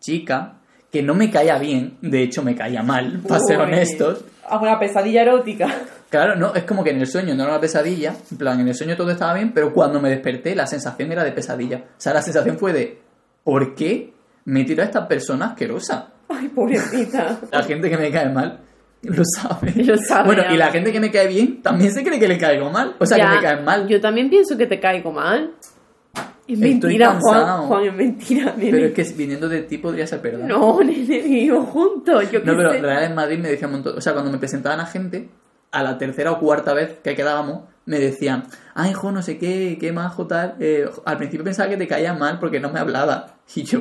[0.00, 0.58] chica,
[0.90, 4.24] que no me caía bien, de hecho me caía mal, para ser honestos.
[4.48, 5.74] Hago una pesadilla erótica.
[6.10, 8.68] Claro, no, es como que en el sueño no era una pesadilla, en plan, en
[8.68, 11.78] el sueño todo estaba bien, pero cuando me desperté la sensación era de pesadilla.
[11.78, 13.00] O sea, la sensación fue de,
[13.42, 14.12] ¿por qué
[14.44, 16.10] me tiró a esta persona asquerosa?
[16.28, 17.40] Ay, pobrecita.
[17.50, 18.60] La gente que me cae mal
[19.16, 19.72] lo sabe.
[19.84, 20.52] Lo sabe, Bueno, ya.
[20.52, 22.96] y la gente que me cae bien también se cree que le caigo mal.
[22.98, 23.86] O sea, Ya, que me caen mal.
[23.88, 25.52] Yo también pienso que te caigo mal.
[26.46, 27.34] Es Estoy mentira, Juan.
[27.38, 27.62] cansado.
[27.68, 28.54] Juan, es mentira.
[28.56, 28.70] Nene.
[28.70, 30.46] Pero es que viniendo de ti podría ser verdad.
[30.46, 32.30] No, nene, vivimos juntos.
[32.30, 32.80] Yo No, pero sé.
[32.82, 33.96] Real en Madrid me decían un montón.
[33.96, 35.30] O sea, cuando me presentaban a gente,
[35.72, 39.78] a la tercera o cuarta vez que quedábamos, me decían, ay, hijo, no sé qué,
[39.80, 40.54] qué majo tal.
[40.60, 43.36] Eh, al principio pensaba que te caía mal porque no me hablaba.
[43.54, 43.80] Y yo,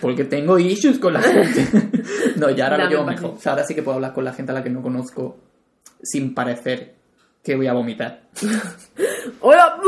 [0.00, 1.66] porque tengo issues con la gente.
[2.36, 3.30] no, ya ahora lo llevo un mejor.
[3.36, 5.38] O sea, ahora sí que puedo hablar con la gente a la que no conozco
[6.02, 6.94] sin parecer
[7.42, 8.22] que voy a vomitar.
[9.40, 9.78] ¡Hola!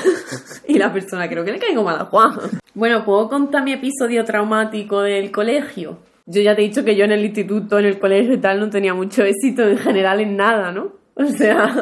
[0.68, 2.38] y la persona creo que le caigo mal a Juan.
[2.74, 5.98] Bueno, ¿puedo contar mi episodio traumático del colegio?
[6.26, 8.58] Yo ya te he dicho que yo en el instituto, en el colegio y tal,
[8.58, 10.92] no tenía mucho éxito en general en nada, ¿no?
[11.14, 11.72] O sea,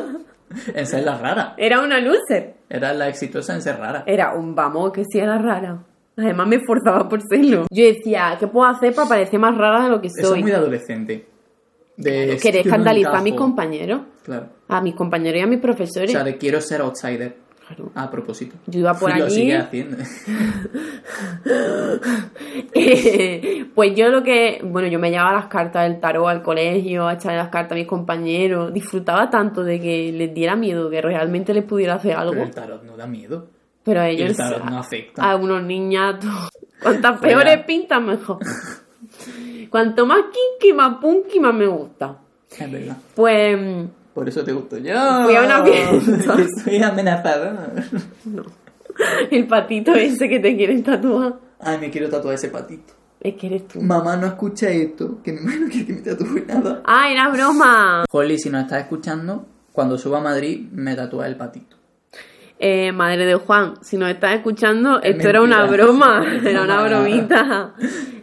[0.75, 1.55] Esa es la rara.
[1.57, 2.55] era una loser.
[2.69, 4.05] Era la exitosa en ser rara.
[4.07, 5.83] Era un vamos que sí era rara.
[6.17, 7.67] Además me esforzaba por serlo.
[7.71, 10.43] Yo decía, ¿qué puedo hacer para parecer más rara de lo que Eso es soy?
[10.43, 11.27] muy adolescente.
[11.97, 13.45] De, Querer "Es que no escandalizar a mis encajo".
[13.47, 14.47] compañeros, Claro.
[14.69, 16.11] a mis compañeros y a mis O profesores.
[16.13, 17.37] sea, de quiero ser outsider.
[17.67, 17.91] Claro.
[17.95, 18.57] A propósito.
[18.67, 19.97] Yo iba por lo sigue haciendo.
[23.75, 27.15] pues yo lo que, bueno, yo me llevaba las cartas del tarot al colegio, a
[27.15, 31.55] echarle las cartas a mis compañeros, disfrutaba tanto de que les diera miedo, que realmente
[31.55, 33.47] les pudiera hacer algo, Pero el tarot no da miedo.
[33.85, 35.31] Pero a ellos, el tarot no a, afecta.
[35.31, 36.31] a unos niñatos,
[36.83, 37.39] cuantas Fuera.
[37.39, 38.39] peores pintan mejor.
[39.71, 42.17] Cuanto más kinky, más punky, más me gusta.
[42.59, 42.97] Es verdad.
[43.15, 43.59] Pues,
[44.15, 44.95] Por eso te gusto yo.
[45.25, 46.37] Fui a una fiesta.
[46.37, 47.57] Que soy amenazador.
[49.31, 52.93] el patito ese que te quieren tatuar, Ay, me quiero tatuar ese patito.
[53.21, 53.81] es que eres tú.
[53.81, 55.21] Mamá, no escucha esto.
[55.23, 56.83] Que mi mamá no quiere que me tatúe nada.
[56.85, 58.05] ¡Ah, era broma!
[58.11, 61.77] Holly, si nos estás escuchando, cuando suba a Madrid, me tatúa el patito.
[62.59, 66.83] Eh, madre de Juan, si nos estás escuchando, Es esto era una broma, era una
[66.85, 67.75] bromita.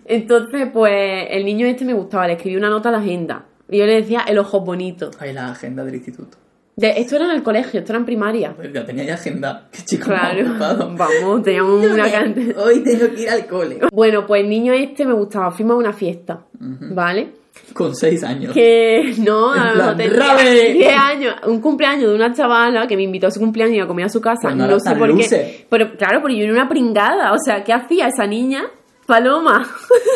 [0.06, 3.46] Entonces, pues, el niño este me gustaba, le escribí una nota a la agenda.
[3.70, 5.12] Y yo le decía el ojo bonito.
[5.20, 6.38] Ay, la agenda del instituto.
[6.76, 8.54] De- esto era en el colegio, esto era en primaria.
[8.56, 9.68] Pues ya tenía ya agenda.
[9.72, 12.58] Qué chico Claro, vamos, teníamos una cantidad.
[12.58, 13.80] Hoy tengo que ir al cole.
[13.92, 17.41] Bueno, pues el niño este me gustaba, fuimos a una fiesta, ¿vale?
[17.74, 18.54] Con seis años.
[18.54, 20.74] Que no, En lo plan, ¡Rabe!
[20.74, 23.88] 10 años, un cumpleaños de una chavala que me invitó a su cumpleaños y a
[23.88, 25.66] comer a su casa, no no, sé por qué.
[25.70, 28.64] Pero claro, pero yo era una pringada, o sea, ¿qué hacía esa niña?
[29.06, 29.60] Paloma,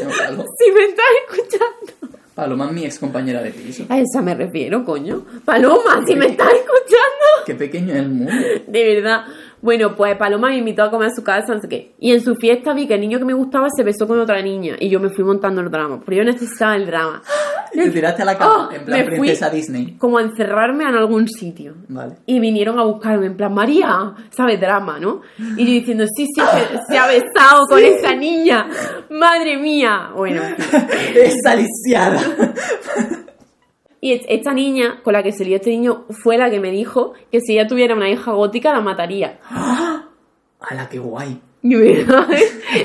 [0.03, 2.17] No, Palo- si me estás escuchando.
[2.35, 3.85] Paloma es mi ex compañera de piso.
[3.87, 5.25] A esa me refiero, coño.
[5.45, 7.45] Paloma, si me estás escuchando.
[7.45, 8.31] Qué pequeño es el mundo.
[8.67, 9.23] De verdad.
[9.65, 11.95] Bueno, pues Paloma me invitó a comer a su casa, no sé qué.
[11.99, 14.39] Y en su fiesta vi que el niño que me gustaba se besó con otra
[14.43, 14.75] niña.
[14.79, 16.01] Y yo me fui montando el drama.
[16.05, 17.23] Pero yo necesitaba el drama.
[17.73, 19.97] Te tiraste a la cama, Oh, en plan me fui princesa Disney.
[19.97, 21.73] como a encerrarme en algún sitio.
[21.89, 22.17] Vale.
[22.27, 24.61] Y vinieron a buscarme en plan, María, ¿sabes?
[24.61, 25.21] Drama, ¿no?
[25.57, 26.41] Y yo diciendo, sí, sí,
[26.87, 28.67] se ha besado con esa niña.
[29.09, 30.11] Madre mía.
[30.15, 30.43] Bueno.
[31.15, 32.21] Esa lisiada.
[34.05, 37.13] Y esta niña con la que se lió este niño fue la que me dijo
[37.31, 39.39] que si ella tuviera una hija gótica la mataría.
[40.59, 41.41] ¡Hala, qué guay!
[41.63, 42.27] Y yo, "Mira,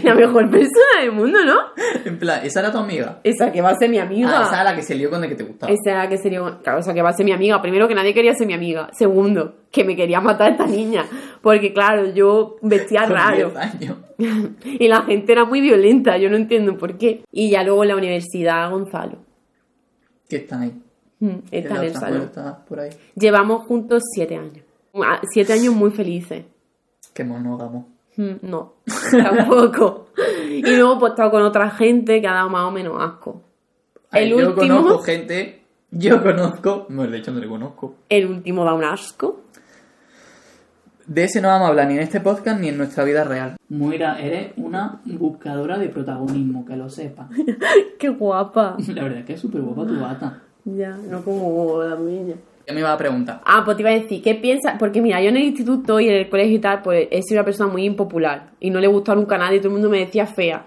[0.03, 1.59] la mejor persona del mundo, ¿no?
[2.07, 3.21] En plan, esa era tu amiga.
[3.23, 4.31] Esa que va a ser mi amiga.
[4.35, 5.71] Ah, esa era la que se lió con el que te gustaba.
[5.71, 7.61] Esa era que sería, claro, o sea, que va a ser mi amiga.
[7.61, 8.89] Primero, que nadie quería ser mi amiga.
[8.95, 11.05] Segundo, que me quería matar esta niña.
[11.43, 13.51] Porque, claro, yo vestía raro.
[13.51, 13.99] 10 años.
[14.65, 16.17] y la gente era muy violenta.
[16.17, 17.25] Yo no entiendo por qué.
[17.31, 19.19] Y ya luego en la universidad, Gonzalo.
[20.27, 20.73] Que están ahí.
[21.21, 22.19] Mm, Está en el salón.
[22.19, 22.91] puerta por ahí.
[23.15, 24.65] Llevamos juntos siete años.
[24.95, 26.45] Ah, Siete años muy felices.
[27.15, 27.89] Qué monógamo.
[28.43, 28.75] No,
[29.11, 30.09] tampoco.
[30.51, 33.43] Y luego pues he estado con otra gente que ha dado más o menos asco.
[34.11, 35.63] Ay, El yo último, conozco gente.
[35.91, 36.87] Yo conozco.
[36.91, 37.95] Bueno, de hecho no le conozco.
[38.09, 39.41] el último da un asco.
[41.07, 43.57] De ese no vamos a hablar ni en este podcast ni en nuestra vida real.
[43.69, 47.29] Moira, eres una buscadora de protagonismo, que lo sepa.
[47.99, 48.77] Qué guapa.
[48.89, 50.43] La verdad es que es súper guapa tu bata.
[50.65, 52.37] Ya, no como la mía.
[52.67, 53.41] Ya me iba a preguntar.
[53.45, 54.77] Ah, pues te iba a decir, ¿qué piensas?
[54.79, 57.41] Porque mira, yo en el instituto y en el colegio y tal, pues he sido
[57.41, 59.99] una persona muy impopular y no le gustaba nunca a nadie, todo el mundo me
[59.99, 60.67] decía fea.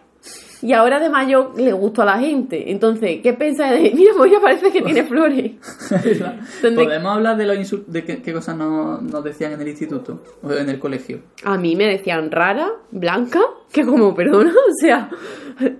[0.64, 2.72] Y ahora de mayo le gusto a la gente.
[2.72, 3.92] Entonces, ¿qué piensas de.?
[3.96, 5.52] Mira, Moira parece que tiene flores.
[6.62, 10.22] ¿Dónde- ¿Podemos hablar de los de qué, qué cosas nos, nos decían en el instituto
[10.42, 11.20] o en el colegio?
[11.44, 13.42] A mí me decían rara, blanca,
[13.74, 15.10] que como, perdona, o sea,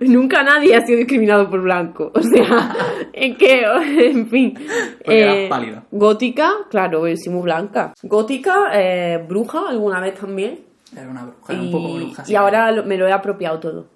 [0.00, 2.12] nunca nadie ha sido discriminado por blanco.
[2.14, 2.76] O sea,
[3.12, 4.54] en que, en fin.
[4.98, 5.84] Porque eras pálida.
[5.90, 7.94] Gótica, claro, soy muy blanca.
[8.02, 10.60] Gótica, eh, bruja, alguna vez también.
[10.94, 12.24] Era una bruja, era y, un poco bruja.
[12.26, 13.93] y ahora me lo he apropiado todo.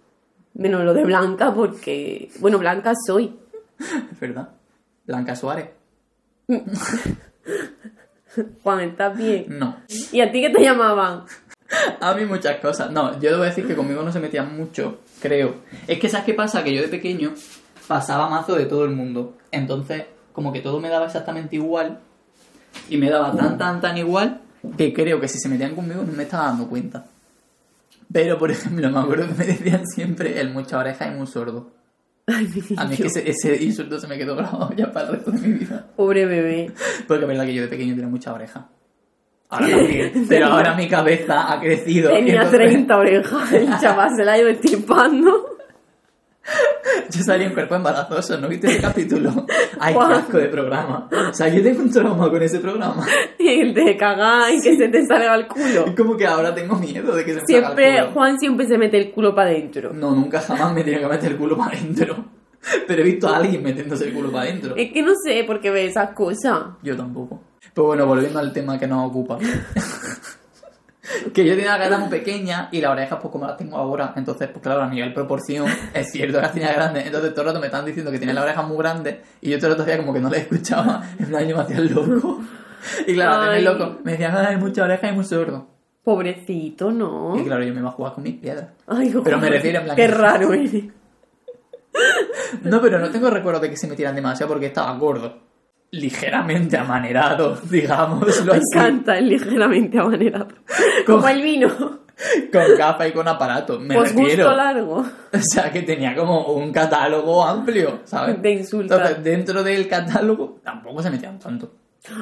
[0.59, 3.38] Menos lo de blanca, porque, bueno, blanca soy.
[4.12, 4.49] Es verdad.
[5.07, 5.71] Blanca Suárez.
[8.62, 9.47] Juan, ¿estás bien?
[9.49, 9.77] No.
[10.12, 11.25] ¿Y a ti qué te llamaban?
[12.01, 12.90] A mí muchas cosas.
[12.90, 15.57] No, yo debo decir que conmigo no se metían mucho, creo.
[15.87, 16.64] Es que, ¿sabes qué pasa?
[16.64, 17.35] Que yo de pequeño
[17.87, 19.37] pasaba mazo de todo el mundo.
[19.53, 22.01] Entonces, como que todo me daba exactamente igual.
[22.88, 24.40] Y me daba tan, tan, tan igual
[24.77, 27.05] que creo que si se metían conmigo no me estaba dando cuenta.
[28.12, 31.73] Pero, por ejemplo, me acuerdo que me decían siempre el mucha oreja y muy sordo.
[32.27, 35.12] Ay, A mí es que ese, ese insulto se me quedó grabado ya para el
[35.14, 35.87] resto de mi vida.
[35.97, 36.73] Pobre bebé.
[37.07, 38.68] Porque es verdad que yo de pequeño tenía mucha oreja.
[39.49, 40.27] Ahora también.
[40.29, 42.11] Pero ahora mi cabeza ha crecido.
[42.11, 45.38] Tenía entonces 30 orejas, el chaval se la ha ido estirpando.
[47.16, 49.47] Yo salí en cuerpo embarazoso, ¿no viste ese capítulo?
[49.81, 51.09] Ay, qué asco de programa.
[51.31, 53.07] O sea, yo tengo un trauma con ese programa.
[53.38, 55.94] Y el de cagar y que se te salga el Es culo.
[55.97, 58.12] como que ahora tengo miedo de que se me salga el Siempre, culo.
[58.12, 59.92] Juan siempre se mete el culo para adentro.
[59.94, 62.16] No, nunca jamás me tiene que meter el culo para adentro.
[62.87, 64.75] Pero he visto a alguien metiéndose el culo para adentro.
[64.77, 66.61] Es que no sé por qué ve esas cosas.
[66.83, 67.40] Yo tampoco.
[67.73, 69.38] Pero bueno, volviendo al tema que nos ocupa.
[71.33, 74.12] Que yo tenía la cara muy pequeña y las orejas pues como las tengo ahora.
[74.16, 77.07] Entonces, pues claro, a nivel proporción es cierto que las tenía grandes.
[77.07, 79.59] Entonces todo el rato me estaban diciendo que tenía las orejas muy grandes y yo
[79.59, 81.03] todo el rato hacía como que no les escuchaba.
[81.18, 82.40] En plan, yo me hacía el loco.
[83.07, 83.99] Y claro, el loco.
[84.05, 85.66] Me decían, ay, mucha oreja y muy sordo.
[86.05, 87.38] Pobrecito, ¿no?
[87.38, 88.68] Y claro, yo me iba a jugar con mis piedras.
[88.87, 90.85] Ay, Pero me refiero en plan Qué que- raro eres.
[92.62, 95.48] No, pero no tengo recuerdo de que se metieran demasiado porque estaba gordo.
[95.90, 98.64] Ligeramente amanerado, digámoslo Me así.
[98.74, 100.48] encanta, es ligeramente amanerado.
[101.07, 101.68] Como- Como el vino.
[102.53, 104.44] Con gafas y con aparato, me Pues refiero.
[104.44, 104.96] gusto largo.
[105.33, 108.42] O sea, que tenía como un catálogo amplio, ¿sabes?
[108.42, 108.98] De insultar.
[109.01, 111.70] Entonces, dentro del catálogo tampoco se metían tanto.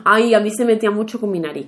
[0.05, 1.67] Ay, a mí se metía mucho con mi nariz.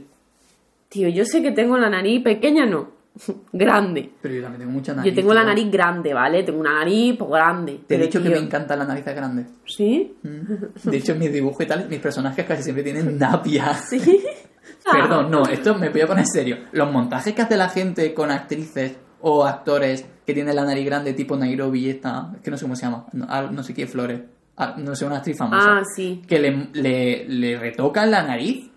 [0.90, 2.90] Tío, yo sé que tengo la nariz pequeña, no.
[3.52, 4.12] Grande.
[4.20, 5.12] Pero yo también tengo mucha nariz.
[5.12, 6.42] Yo tengo la nariz grande, ¿vale?
[6.42, 7.72] Tengo una nariz pues, grande.
[7.72, 9.46] Te he Pero, dicho que me encantan las narices grandes.
[9.66, 10.16] ¿Sí?
[10.22, 10.90] Mm.
[10.90, 13.74] De hecho, en mis dibujos y tal, mis personajes casi siempre tienen napia.
[13.74, 14.24] ¿Sí?
[14.90, 16.58] Perdón, no, esto me voy a poner serio.
[16.72, 21.12] Los montajes que hace la gente con actrices o actores que tienen la nariz grande,
[21.12, 23.86] tipo Nairobi esta, es que no sé cómo se llama, no, ah, no sé qué,
[23.86, 24.20] Flores,
[24.60, 26.20] Ah, no sé, una actriz famosa, Ah, sí.
[26.26, 28.68] que le, le, le retocan la nariz.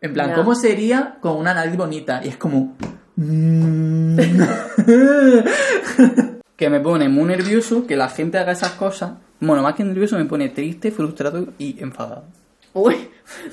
[0.00, 0.32] En plan.
[0.34, 2.20] ¿cómo sería con una nariz bonita?
[2.24, 2.76] Y es como...
[3.20, 4.16] mm.
[6.56, 9.12] que me pone muy nervioso que la gente haga esas cosas.
[9.40, 12.24] Bueno, más que nervioso me pone triste, frustrado y enfadado.
[12.72, 12.94] Uy,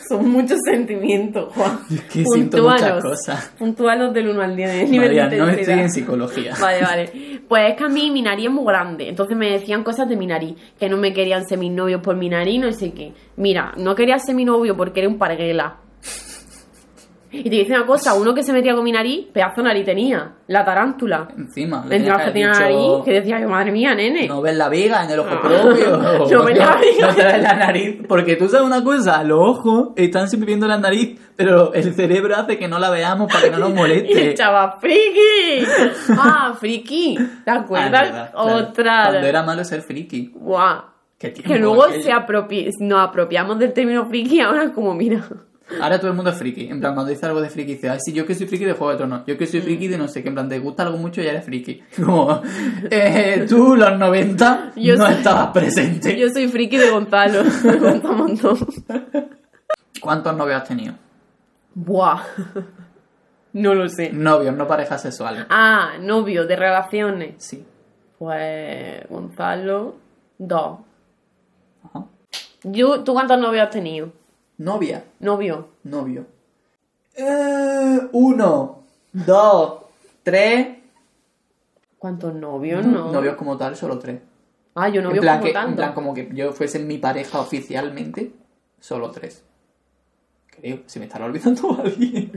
[0.08, 1.80] son muchos sentimientos, Juan.
[1.90, 3.52] Es que siento muchas cosas.
[3.58, 4.74] Puntúalos del 1 al 10.
[4.74, 6.54] de nivel María, de no estoy en psicología.
[6.60, 7.12] Vale, vale.
[7.48, 9.08] Pues es que a mí mi nariz es muy grande.
[9.08, 10.58] Entonces me decían cosas de mi nariz.
[10.78, 13.14] Que no me querían ser mis novios por mi nariz, no sé qué.
[13.38, 15.78] Mira, no quería ser mi novio porque era un parguela.
[17.30, 19.84] Y te dice una cosa, uno que se metía con mi nariz, pedazo de nariz
[19.86, 21.28] tenía, la tarántula.
[21.38, 21.86] Encima.
[21.90, 24.28] Encima que tenía la nariz, que decía yo, madre mía, nene.
[24.28, 25.42] No ves la viga en el ojo No.
[25.42, 25.98] propio.
[26.38, 27.08] No ves la viga.
[27.08, 27.98] No te ves la nariz.
[28.08, 32.36] Porque tú sabes una cosa, los ojos están siempre viendo la nariz, pero el cerebro
[32.38, 34.34] hace que no la veamos para que no nos Y el moleste.
[34.34, 35.66] chaval, friki.
[36.18, 37.18] Ah, friki.
[37.44, 38.10] ¿Te Ah, acuerdas?
[38.10, 38.32] claro.
[38.36, 39.04] Otra.
[39.10, 40.32] Cuando era malo ser friki.
[40.34, 40.82] Guau.
[41.20, 42.04] Que luego aquello.
[42.04, 45.24] se apropie- nos apropiamos del término friki ahora como, mira.
[45.82, 46.68] Ahora todo el mundo es friki.
[46.70, 48.74] En plan, cuando dice algo de friki, dice, ay, sí, yo que soy friki de
[48.74, 49.22] Juego de Tronos.
[49.28, 50.30] Yo que soy friki de no sé qué.
[50.30, 51.84] En plan, te gusta algo mucho y ya eres friki.
[52.06, 52.42] Como,
[52.90, 56.18] eh, tú, los 90, Yo no soy- estabas presente.
[56.18, 57.44] Yo soy friki de Gonzalo.
[57.64, 57.76] Me
[58.10, 58.58] un montón.
[60.02, 60.94] ¿Cuántos novios has tenido?
[61.76, 62.22] Buah.
[63.54, 64.12] No lo sé.
[64.14, 65.46] Novios, no parejas sexuales.
[65.50, 67.36] Ah, novio de relaciones.
[67.40, 67.66] Sí.
[68.20, 69.96] Pues Gonzalo,
[70.38, 70.80] dos.
[71.84, 72.06] Ajá.
[72.64, 74.12] Yo, ¿Tú cuántos novios has tenido?
[74.58, 75.04] Novia.
[75.20, 75.70] Novio.
[75.84, 76.26] Novio.
[77.16, 79.80] Eh, uno, dos,
[80.24, 80.78] tres.
[81.98, 82.86] ¿Cuántos novios?
[82.86, 83.12] No.
[83.12, 84.22] Novios como tal, solo tres.
[84.76, 85.76] Ah, yo en, novios plan como que, en tanto.
[85.76, 88.32] plan, como que yo fuese mi pareja oficialmente,
[88.80, 89.44] solo tres.
[90.48, 92.32] Creo, se me estará olvidando alguien.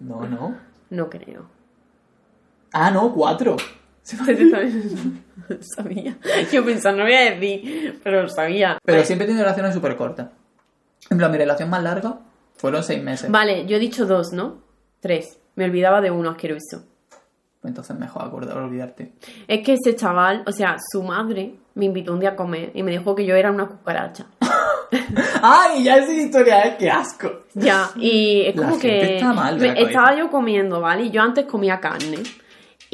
[0.00, 0.56] No, no.
[0.90, 1.46] No creo.
[2.72, 3.56] Ah, no, cuatro.
[4.02, 6.18] Se Lo sabía.
[6.50, 8.78] Yo pensaba, no voy a decir, pero lo sabía.
[8.84, 10.28] Pero siempre he tenido relaciones súper cortas.
[11.10, 12.18] En plan, mi relación más larga
[12.56, 13.30] fueron seis meses.
[13.30, 14.58] Vale, yo he dicho dos, ¿no?
[15.00, 15.38] Tres.
[15.56, 16.84] Me olvidaba de uno asqueroso.
[17.64, 19.12] Entonces mejor acordar olvidarte.
[19.46, 22.82] Es que ese chaval, o sea, su madre me invitó un día a comer y
[22.82, 24.26] me dijo que yo era una cucaracha.
[25.42, 25.84] ¡Ay!
[25.84, 26.76] Ya esa historia, ¿eh?
[26.78, 27.30] ¡Qué asco!
[27.54, 30.00] Ya, y es La como gente que está mal de la me- cabeza.
[30.00, 31.04] estaba yo comiendo, ¿vale?
[31.04, 32.18] Y yo antes comía carne.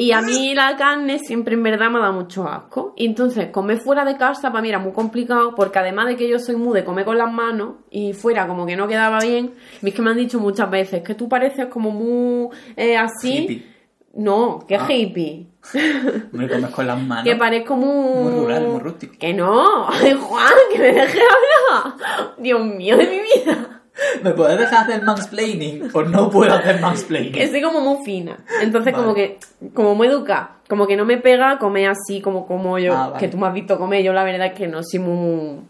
[0.00, 2.94] Y a mí la carne siempre en verdad me da mucho asco.
[2.96, 6.28] Y entonces comer fuera de casa para mí era muy complicado porque además de que
[6.28, 9.54] yo soy muy de comer con las manos y fuera como que no quedaba bien,
[9.82, 13.38] es que me han dicho muchas veces que tú pareces como muy eh, así.
[13.38, 13.66] Hippie.
[14.14, 14.86] No, que Ah.
[14.88, 15.46] hippie.
[16.32, 17.24] Me comes con las manos.
[17.24, 18.22] Que parezco muy...
[18.22, 19.14] Muy rural, muy rústico.
[19.18, 19.88] Que no.
[19.88, 22.34] Ay, Juan, que me deje hablar.
[22.38, 23.67] Dios mío de mi vida.
[24.22, 25.90] ¿Me puedes dejar hacer mansplaining?
[25.92, 27.32] ¿O no puedo hacer mansplaining?
[27.32, 28.38] Que soy como muy fina.
[28.62, 29.04] Entonces, Vale.
[29.04, 29.38] como que,
[29.74, 30.56] como muy educada.
[30.68, 32.94] Como que no me pega comer así como como yo.
[32.96, 33.20] Ah, vale.
[33.20, 34.02] Que tú me has visto comer.
[34.02, 35.60] Yo la verdad es que no soy muy...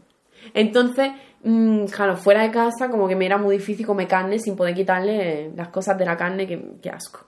[0.55, 1.11] Entonces,
[1.45, 4.75] mm, claro, fuera de casa como que me era muy difícil comer carne sin poder
[4.75, 6.47] quitarle las cosas de la carne.
[6.47, 7.21] Que, que asco.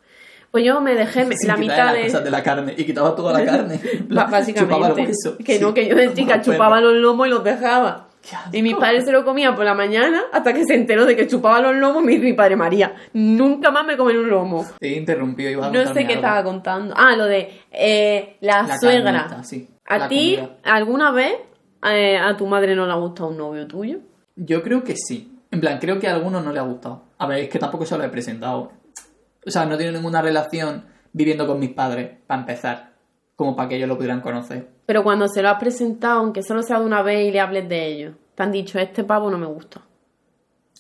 [0.51, 2.03] Pues yo me dejé Sin la mitad las de...
[2.03, 3.81] cosas de la carne y quitaba toda la carne.
[4.09, 4.61] Básicamente.
[4.61, 5.39] Chupaba el hueso.
[5.39, 5.63] Que Sí.
[5.63, 8.09] no, que yo de chica chupaba los lomos y los dejaba.
[8.53, 11.27] Y mi padre se lo comía por la mañana hasta que se enteró de que
[11.27, 12.07] chupaba los lomos.
[12.07, 14.67] Dice mi padre María, nunca más me comen un lomo.
[14.79, 15.51] Te he interrumpido.
[15.51, 16.15] ibas a No sé qué algo.
[16.15, 16.95] estaba contando.
[16.97, 19.13] Ah, lo de eh, la, La suegra.
[19.13, 19.69] carnita, sí.
[19.87, 20.57] ¿A La ti comida.
[20.65, 21.33] alguna vez
[21.91, 23.99] eh, a tu madre no le ha gustado un novio tuyo?
[24.37, 25.39] Yo creo que sí.
[25.51, 27.05] En plan, creo que a algunos no le ha gustado.
[27.19, 28.71] A ver, es que tampoco se lo he presentado.
[29.45, 32.90] O sea, no tiene ninguna relación viviendo con mis padres, para empezar.
[33.41, 34.69] Como para que ellos lo pudieran conocer.
[34.85, 37.67] Pero cuando se lo has presentado, aunque solo sea de una vez y le hables
[37.71, 39.81] de ello, te han dicho, este pavo no me gusta.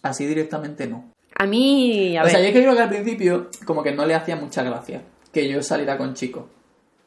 [0.02, 1.10] Así directamente no.
[1.38, 2.32] A mí, a o ver.
[2.32, 5.00] sea, yo es que creo que al principio como que no le hacía mucha gracia
[5.32, 6.44] que yo saliera con chicos.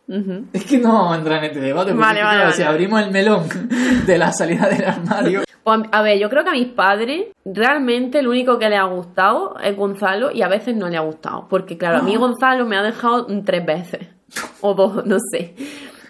[0.53, 2.53] Es que no vamos a entrar en este debate, porque Vale, vale, vale.
[2.53, 3.43] si abrimos el melón
[4.07, 5.43] de la salida del armario...
[5.65, 8.85] O a, ver, yo creo que a mis padres realmente lo único que les ha
[8.85, 11.47] gustado es Gonzalo y a veces no le ha gustado.
[11.47, 14.07] Porque claro, a mí Gonzalo me ha dejado tres veces.
[14.61, 15.55] O dos, no sé.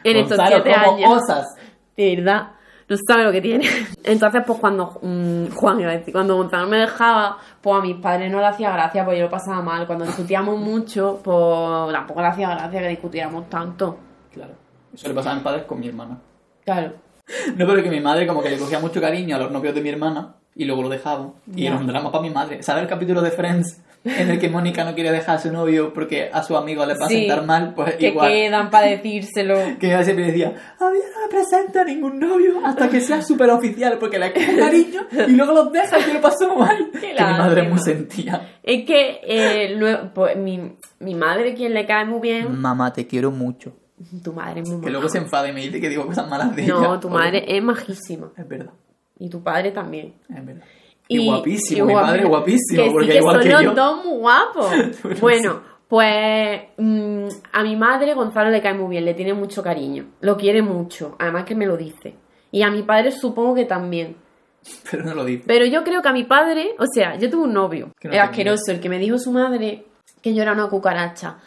[0.04, 1.24] En estos Gonzalo, siete como años.
[1.24, 1.56] osas.
[1.96, 2.52] De verdad.
[2.90, 3.66] No sabe lo que tiene.
[4.04, 7.96] Entonces, pues cuando mm, Juan iba a decir, cuando Gonzalo me dejaba, pues a mis
[7.96, 9.88] padres no le hacía gracia, pues yo lo pasaba mal.
[9.88, 13.98] Cuando discutíamos mucho, pues tampoco le hacía gracia que discutiéramos tanto.
[14.32, 14.54] Claro.
[14.94, 16.20] Eso le pasaba a mis padres con mi hermana.
[16.64, 16.94] Claro.
[17.56, 19.80] No, pero que mi madre como que le cogía mucho cariño a los novios de
[19.82, 21.34] mi hermana y luego lo dejaba.
[21.56, 21.70] Y Ya.
[21.72, 22.62] era un drama para mi madre.
[22.64, 25.94] ¿Sabes el capítulo de Friends en el que Mónica no quiere dejar a su novio
[25.94, 27.20] porque a su amigo le va a Sí.
[27.22, 27.74] sentar mal?
[27.74, 28.30] Pues Que igual.
[28.32, 29.56] quedan para decírselo.
[29.80, 30.48] Que ella siempre decía,
[30.80, 34.58] a mí no me presenta ningún novio hasta que sea súper oficial porque le coge
[34.58, 36.90] cariño y luego los deja y lo paso mal.
[37.00, 38.58] Que mi madre muy sentía.
[38.62, 43.08] Es que eh, luego, pues, mi, mi madre, quien le cae muy bien, Mamá, te
[43.08, 43.74] quiero mucho.
[44.24, 46.54] tu madre es muy Que luego se enfada y me dice que digo cosas malas
[46.56, 46.74] de ella.
[46.74, 48.32] No, tu madre es majísima.
[48.38, 48.72] Es verdad,
[49.20, 50.14] Y tu padre también.
[50.30, 50.66] es verdad.
[51.08, 53.74] Y, guapísimo, mi padre guapísimo, que porque sí, que igual son que los yo.
[53.74, 54.72] dos muy guapos.
[55.04, 59.62] Bueno, bueno, pues mm, a mi madre Gonzalo le cae muy bien, le tiene mucho
[59.62, 62.16] cariño, lo quiere mucho, además que me lo dice.
[62.52, 64.16] Y a mi padre supongo que también.
[64.92, 65.44] Pero no lo dice.
[65.46, 68.20] Pero yo creo que a mi padre, o sea, yo tuve un novio, no te
[68.20, 69.86] asqueroso, el que me dijo su madre
[70.22, 71.38] que yo era una cucaracha.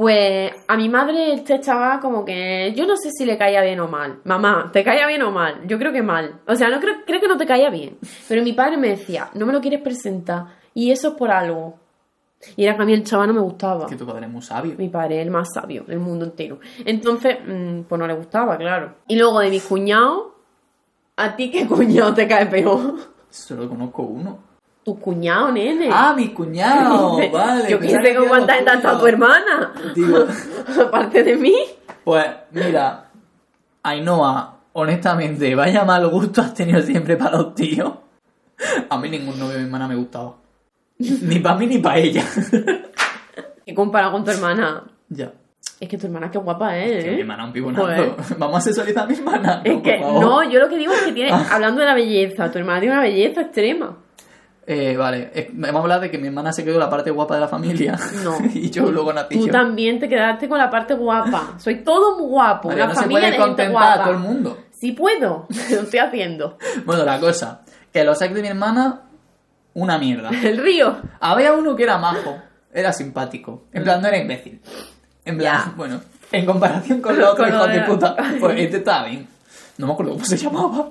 [0.00, 3.80] Pues a mi madre este chaval como que yo no sé si le caía bien
[3.80, 4.20] o mal.
[4.24, 5.60] Mamá, ¿te caía bien o mal?
[5.66, 6.40] Yo creo que mal.
[6.46, 7.98] O sea, no creo, creo que no te caía bien.
[8.26, 10.46] Pero mi padre me decía, no me lo quieres presentar.
[10.72, 11.78] Y eso es por algo.
[12.56, 13.88] Y era que a mí el chaval no me gustaba.
[13.88, 14.74] Que tu padre es muy sabio.
[14.78, 16.60] Mi padre es el más sabio del mundo entero.
[16.86, 18.94] Entonces, mm, pues no le gustaba, claro.
[19.06, 20.28] Y luego de mis cuñados,
[21.16, 22.94] ¿a ti qué cuñado te cae peor?
[23.28, 24.49] Solo conozco uno.
[24.90, 25.88] Tu cuñado, nene.
[25.92, 27.70] Ah, mi cuñado, vale.
[27.70, 29.72] Yo pensaba qué sé que con cuánta gente estado tu hermana.
[29.94, 30.26] Digo,
[30.84, 31.54] Aparte de mí.
[32.02, 33.08] pues mira,
[33.84, 37.92] Ainhoa, honestamente, vaya mal gusto has tenido siempre para los tíos.
[38.88, 40.34] A mí ningún novio de mi hermana me gustaba.
[40.98, 42.24] Ni para mí ni para ella.
[43.64, 44.82] Que comparado con tu hermana.
[45.08, 45.30] ya.
[45.78, 47.20] Es que tu hermana qué guapa es, Que mi ¿eh?
[47.20, 48.16] hermana es un pibonazo.
[48.38, 49.62] Vamos a sexualizar a mi hermana.
[49.62, 52.58] Es que, no, yo lo que digo es que tiene, hablando de la belleza, tu
[52.58, 53.96] hermana tiene una belleza extrema.
[54.66, 57.40] Eh, vale, vamos a hablar de que mi hermana se quedó la parte guapa de
[57.40, 57.98] la familia.
[58.22, 58.36] No.
[58.54, 59.52] y yo luego nací Tú yo.
[59.52, 61.54] también te quedaste con la parte guapa.
[61.58, 62.68] Soy todo muy guapo.
[62.68, 63.94] María, una no se familia puede de gente contentar guapa.
[63.94, 64.58] a todo el mundo.
[64.72, 65.46] Sí puedo.
[65.70, 66.58] Lo estoy haciendo.
[66.84, 69.02] Bueno, la cosa, que los ex de mi hermana,
[69.74, 70.28] una mierda.
[70.42, 70.96] El río.
[71.20, 72.36] Había uno que era majo,
[72.72, 73.64] era simpático.
[73.72, 74.60] En plan, no era imbécil.
[75.24, 75.72] En plan, Ya.
[75.76, 76.00] bueno,
[76.32, 79.26] en comparación con los otros hijos de- puta, pues este estaba bien.
[79.78, 80.90] No me acuerdo cómo se llamaba.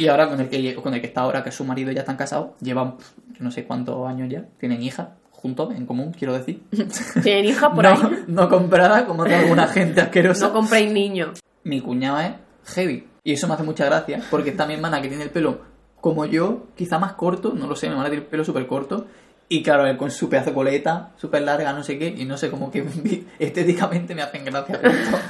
[0.00, 2.00] Y ahora con el que con el que está ahora, que es su marido, ya
[2.00, 2.96] están casados, llevan
[3.32, 6.62] yo no sé cuántos años ya, tienen hija juntos, en común, quiero decir.
[7.22, 8.24] Tienen hijas por no, ahí.
[8.26, 10.48] no comprada como de alguna gente asquerosa.
[10.48, 11.40] No compréis niños.
[11.64, 12.34] Mi cuñada es
[12.74, 13.06] heavy.
[13.24, 15.62] Y eso me hace mucha gracia, porque está mi hermana que tiene el pelo
[16.00, 19.06] como yo, quizá más corto, no lo sé, mi hermana tiene el pelo súper corto.
[19.48, 22.36] Y claro, él con su pedazo de coleta, súper larga, no sé qué, y no
[22.36, 22.84] sé, como que
[23.38, 24.80] estéticamente me hacen gracia.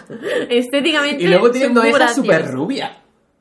[0.50, 1.24] Estéticamente.
[1.24, 2.14] y luego hijas graciosos.
[2.16, 2.90] súper rubias.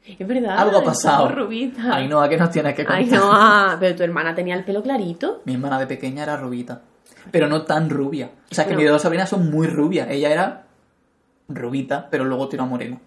[0.05, 0.57] Es verdad.
[0.57, 1.27] Algo ha pasado.
[1.29, 1.85] somos rubitas.
[1.91, 3.03] Ay, no, ¿a qué nos tienes que contar?
[3.03, 3.29] Ay, no.
[3.31, 5.41] ah, pero tu hermana tenía el pelo clarito.
[5.45, 6.81] Mi hermana de pequeña era rubita,
[7.31, 8.31] pero no tan rubia.
[8.51, 10.07] O sea, que mis dos sobrinas son muy rubias.
[10.09, 10.63] Ella era
[11.47, 12.99] rubita, pero luego tiró a moreno.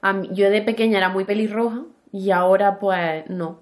[0.00, 3.60] A mí- yo de pequeña era muy pelirroja y ahora, pues, no.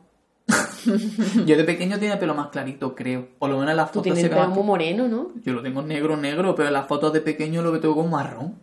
[1.46, 3.28] Yo de pequeño tenía el pelo más clarito, creo.
[3.38, 5.28] Por lo menos en las Tú fotos tienes se el pelo muy moreno, ¿no?
[5.44, 8.56] Yo lo tengo negro, negro, pero en las fotos de pequeño lo tengo como marrón.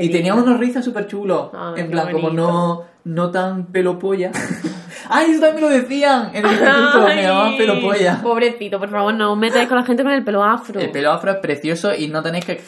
[0.00, 0.48] Qué y tenía lindo.
[0.50, 1.50] unos rizos súper chulos.
[1.52, 4.30] Ay, en plan, como no, no tan pelo polla.
[5.10, 6.30] ¡Ay, eso también lo decían!
[6.34, 8.20] En el instituto me llamaban Ay, pelo polla.
[8.22, 10.80] Pobrecito, por favor, no os metáis con la gente con el pelo afro.
[10.80, 12.60] El pelo afro es precioso y no tenéis que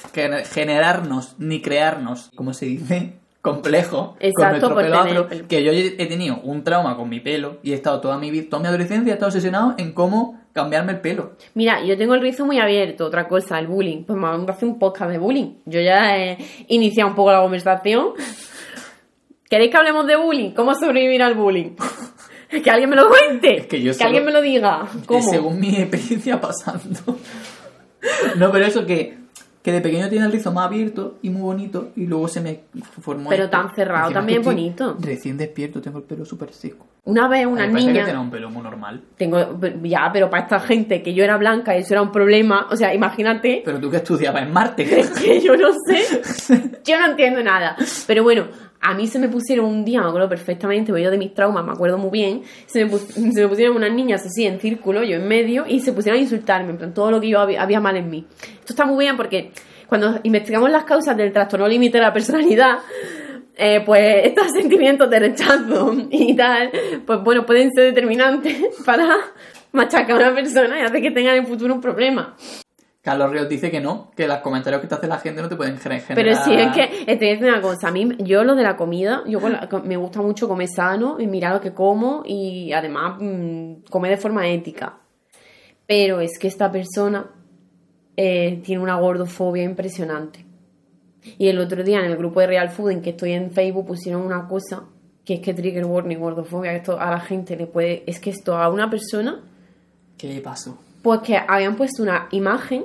[0.44, 5.28] generarnos ni crearnos, como se dice, complejo con Exacto, nuestro por pelo afro.
[5.28, 5.48] pelo.
[5.48, 8.46] Que yo he tenido un trauma con mi pelo y he estado toda mi vida,
[8.50, 11.32] toda mi adolescencia, he estado obsesionado en cómo cambiarme el pelo.
[11.54, 14.04] Mira, yo tengo el rizo muy abierto, otra cosa, el bullying.
[14.04, 15.54] Pues vamos a hacer un podcast de bullying.
[15.66, 16.38] Yo ya he
[16.68, 18.10] iniciado un poco la conversación.
[19.48, 20.50] ¿Queréis que hablemos de bullying?
[20.52, 21.70] ¿Cómo sobrevivir al bullying?
[22.64, 23.56] que alguien me lo cuente.
[23.58, 24.86] Es que yo que solo- alguien me lo diga.
[25.06, 25.22] ¿Cómo?
[25.28, 27.18] Según mi experiencia pasando.
[28.36, 29.18] no, pero eso que,
[29.62, 32.60] que de pequeño tiene el rizo más abierto y muy bonito y luego se me
[33.00, 33.28] formó.
[33.28, 33.56] Pero esto.
[33.56, 34.96] tan cerrado Encima también que bonito.
[34.98, 36.86] Recién despierto, tengo el pelo súper seco.
[37.04, 38.04] Una vez una Me parece que niña...
[38.06, 39.02] tenía un pelo muy normal.
[39.16, 42.68] Tengo, ya, pero para esta gente que yo era blanca y eso era un problema,
[42.70, 44.84] o sea, imagínate Pero tú que estudiabas en Marte.
[45.20, 47.76] que yo no sé, yo no entiendo nada.
[48.06, 48.46] Pero bueno,
[48.80, 51.64] a mí se me pusieron un día, me acuerdo perfectamente, porque yo de mis traumas
[51.64, 55.64] me acuerdo muy bien, se me, pusieron unas niñas así en círculo, yo en medio,
[55.68, 58.08] y se pusieron a insultarme, en plan, todo lo que yo había, había mal en
[58.08, 58.26] mí.
[58.60, 59.52] Esto está muy bien porque
[59.86, 62.78] cuando investigamos las causas del trastorno límite de la personalidad,
[63.56, 66.70] eh, pues estos sentimientos de rechazo y tal,
[67.04, 68.56] pues bueno, pueden ser determinantes
[68.86, 69.14] para
[69.72, 72.34] machacar a una persona y hacer que tenga en el futuro un problema.
[73.02, 75.56] Carlos Ríos dice que no, que los comentarios que te hace la gente no te
[75.56, 76.14] pueden generar.
[76.14, 77.88] Pero sí, es que te voy a decir una cosa.
[77.88, 80.68] A mí, yo lo de la comida, yo con la- con- me gusta mucho comer
[80.68, 84.98] sano y mirar lo que como y además mm, comer de forma ética.
[85.86, 87.26] Pero es que esta persona
[88.16, 90.44] eh, tiene una gordofobia impresionante.
[91.38, 93.86] Y el otro día en el grupo de Real Food en que estoy en Facebook
[93.86, 94.84] pusieron una cosa
[95.24, 98.02] que es que trigger warning, gordofobia, esto a la gente le puede...
[98.06, 99.40] Es que esto a una persona
[100.18, 100.78] ¿Qué pasó?
[101.02, 102.84] Pues que habían puesto una imagen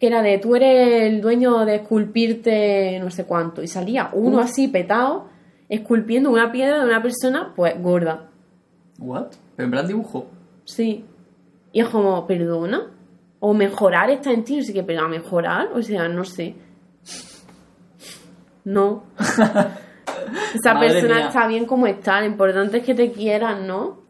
[0.00, 3.62] que era de tú eres el dueño de esculpirte no sé cuánto.
[3.62, 4.44] Y salía uno Uf.
[4.44, 5.28] así petado,
[5.68, 8.28] esculpiendo una piedra de una persona, pues gorda.
[8.98, 9.28] ¿What?
[9.56, 10.26] Pero en plan dibujo.
[10.64, 11.04] Sí.
[11.72, 12.90] Y es como, ¿perdona?
[13.40, 16.54] O mejorar está en ti, no sé qué, pero a mejorar, o sea, no sé.
[18.64, 19.04] No.
[20.54, 21.26] Esa Madre persona mía.
[21.26, 24.02] está bien como está, lo importante es que te quieran, ¿no?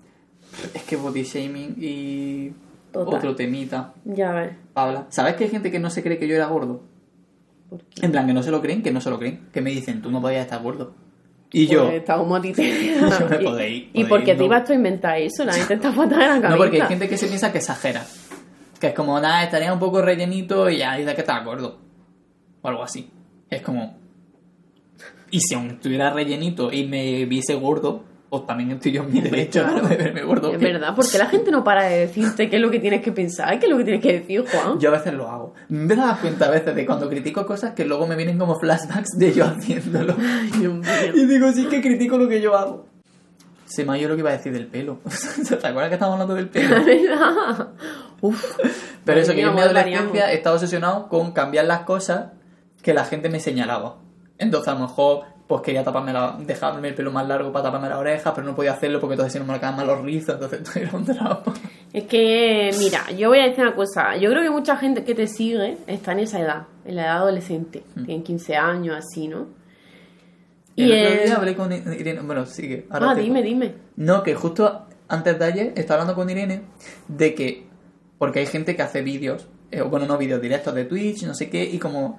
[0.73, 2.53] Es que body shaming y.
[2.95, 3.15] Total.
[3.19, 3.93] Otro temita.
[4.05, 4.53] Ya ves.
[4.73, 5.07] Pabla.
[5.11, 6.81] ¿Sabes que hay gente que no se cree que yo era gordo?
[7.69, 8.07] ¿Por qué?
[8.07, 9.49] En plan, que no se lo creen, que no se lo creen.
[9.53, 10.95] Que me dicen, tú no podías estar gordo.
[11.53, 11.85] Y yo.
[11.87, 12.63] Pues está ti te-
[13.31, 14.39] me Y- podéis- ¿Y podéis por qué no.
[14.39, 15.45] te ibas tú a inventar eso?
[15.45, 16.49] La gente está fatal en la cabeza.
[16.51, 18.05] No, porque hay gente que se piensa que exagera.
[18.81, 21.79] Que es como, nada, estaría un poco rellenito y ya dice que estaba gordo.
[22.63, 23.11] O algo así.
[23.51, 23.99] Es como.
[25.31, 28.05] Y si aún estuviera rellenito y me viese gordo,
[28.35, 29.81] o también estoy yo en mi derecho ¿no?
[29.89, 30.53] de verme gordo.
[30.53, 33.13] Es verdad, porque la gente no para de decirte qué es lo que tienes que
[33.13, 34.81] pensar, qué es lo que tienes que decir, Juan.
[34.81, 35.55] Yo a veces lo hago.
[35.69, 39.17] Me dado cuenta a veces de cuando critico cosas que luego me vienen como flashbacks
[39.17, 40.17] de yo haciéndolo.
[40.19, 40.89] Ay, Dios mío.
[41.15, 42.87] Y digo, sí que critico lo que yo hago.
[43.67, 44.99] Se me ha ido lo que iba a decir del pelo.
[45.49, 46.77] ¿Te acuerdas que estábamos hablando del pelo?
[46.77, 47.69] La verdad.
[48.21, 48.59] Uf.
[49.05, 52.33] Pero eso, que yo en mi adolescencia he estado obsesionado con cambiar las cosas
[52.83, 53.99] que la gente me señalaba.
[54.39, 57.89] Entonces, a lo mejor, pues quería taparme la, dejarme el pelo más largo para taparme
[57.89, 60.35] las orejas, pero no podía hacerlo porque entonces si no me quedaban mal los rizos,
[60.35, 61.43] entonces era un drama.
[61.93, 64.17] Es que, mira, yo voy a decir una cosa.
[64.17, 67.17] Yo creo que mucha gente que te sigue está en esa edad, en la edad
[67.19, 67.85] adolescente.
[67.95, 69.47] Tienen 15 años, así, ¿no?
[70.77, 72.87] Y el otro día hablé con Irene, bueno, sigue.
[72.91, 73.75] ahora Ah, dime, dime.
[73.97, 76.63] No, que justo antes de ayer estaba hablando con Irene
[77.07, 77.67] de que,
[78.19, 81.49] porque hay gente que hace vídeos, eh, bueno, no vídeos directos de Twitch, no sé
[81.49, 82.19] qué, y como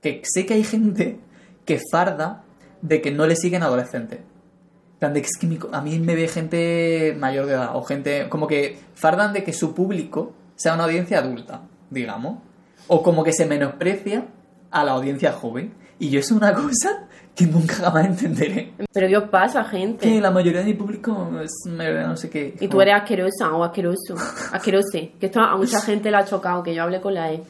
[0.00, 1.20] que sé que hay gente
[1.64, 2.42] que farda
[2.82, 4.18] de que no le siguen adolescentes.
[4.18, 7.74] En plan de que es que mi a mí me ve gente mayor de edad,
[7.74, 12.38] o gente como que fardan de que su público sea una audiencia adulta, digamos,
[12.86, 14.26] o como que se menosprecia
[14.70, 15.74] a la audiencia joven.
[15.98, 18.72] Y yo es una cosa que nunca jamás entenderé.
[18.92, 20.06] Pero ¿qué os pasa, gente?
[20.06, 22.54] Que la mayoría de mi público es no sé qué.
[22.60, 24.14] Y tú eres asquerosa o asqueroso.
[24.52, 25.12] Asquerose.
[25.18, 27.42] Que esto a mucha gente le ha chocado, que yo hable con la E.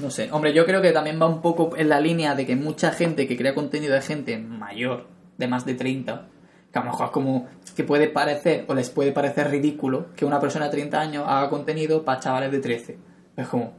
[0.00, 0.30] No sé.
[0.30, 3.26] Hombre, yo creo que también va un poco en la línea de que mucha gente
[3.26, 6.28] que crea contenido de gente mayor, de más de 30,
[6.72, 10.24] que a lo mejor es como que puede parecer o les puede parecer ridículo que
[10.24, 12.98] una persona de 30 años haga contenido para chavales de 13.
[13.36, 13.72] Es como,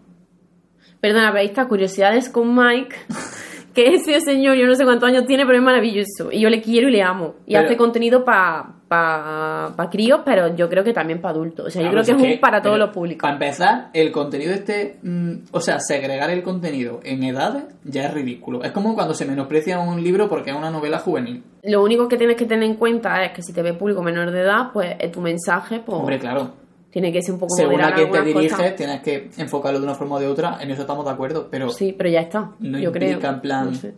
[1.02, 2.96] Perdona, pero está Curiosidades con Mike.
[3.74, 6.32] Que ese señor, yo no sé cuántos años tiene, pero es maravilloso.
[6.32, 7.36] Y yo le quiero y le amo.
[7.46, 11.68] Y Pero- hace contenido para pa, pa críos, pero yo creo que también para adultos.
[11.68, 13.22] O sea, yo Claro, creo que si es un para todos pero, los públicos.
[13.22, 18.14] Para empezar, el contenido este, mm, o sea, segregar el contenido en edades ya es
[18.16, 18.64] ridículo.
[18.64, 21.44] Es como cuando se menosprecia un libro porque es una novela juvenil.
[21.64, 24.32] Lo único que tienes que tener en cuenta es que si te ve público menor
[24.32, 26.54] de edad, pues eh, tu mensaje pues, Hombre, claro,
[26.90, 28.76] tiene que ser un poco según a quién te diriges, cosas.
[28.76, 31.70] tienes que enfocarlo de una forma o de otra, en eso estamos de acuerdo, pero
[31.70, 32.52] Sí, pero ya está.
[32.60, 33.32] no yo implica creo.
[33.32, 33.66] en plan...
[33.66, 33.94] No sé.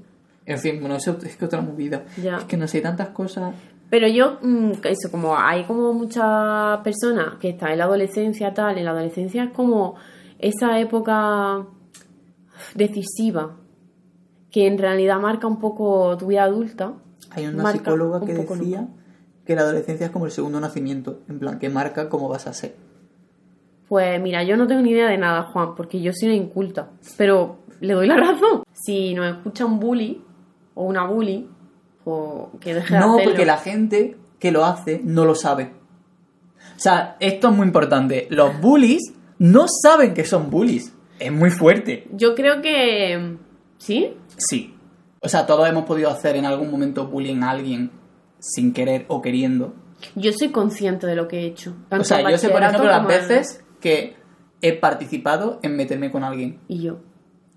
[0.45, 2.03] En fin, bueno, eso es que otra movida.
[2.21, 2.37] Ya.
[2.37, 3.53] Es que no sé, tantas cosas...
[3.89, 8.77] Pero yo, mm, eso, como hay como muchas personas que están en la adolescencia tal,
[8.77, 9.95] en la adolescencia es como
[10.39, 11.65] esa época
[12.75, 13.57] decisiva
[14.49, 16.93] que en realidad marca un poco tu vida adulta.
[17.31, 18.87] Hay una psicóloga un que decía
[19.45, 22.53] que la adolescencia es como el segundo nacimiento, en plan, que marca cómo vas a
[22.53, 22.75] ser.
[23.87, 26.89] Pues mira, yo no tengo ni idea de nada, Juan, porque yo soy una inculta.
[27.17, 28.63] Pero le doy la razón.
[28.73, 30.23] Si nos escucha un bully
[30.75, 31.49] o una bully,
[32.03, 32.21] pues
[32.61, 33.31] que deje de No, hacerlo.
[33.31, 35.73] porque la gente que lo hace no lo sabe.
[36.77, 38.27] O sea, esto es muy importante.
[38.29, 40.95] Los bullies no saben que son bullies.
[41.19, 42.07] Es muy fuerte.
[42.13, 43.37] Yo creo que...
[43.77, 44.15] ¿Sí?
[44.37, 44.73] Sí.
[45.21, 47.91] O sea, todos hemos podido hacer en algún momento bullying a alguien
[48.41, 49.73] sin querer o queriendo.
[50.15, 51.73] Yo soy consciente de lo que he hecho.
[51.87, 54.15] tanto O sea, yo sé, por ejemplo, las veces que
[54.61, 56.59] he participado en meterme con alguien.
[56.67, 56.99] Y yo.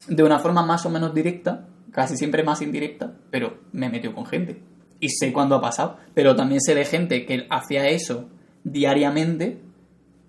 [0.07, 4.27] De una forma más o menos directa, casi siempre más indirecta, pero me metió con
[4.27, 4.63] gente.
[5.01, 5.97] Y sé cuándo ha pasado.
[6.15, 8.29] Pero también sé de gente que hacía eso
[8.63, 9.61] diariamente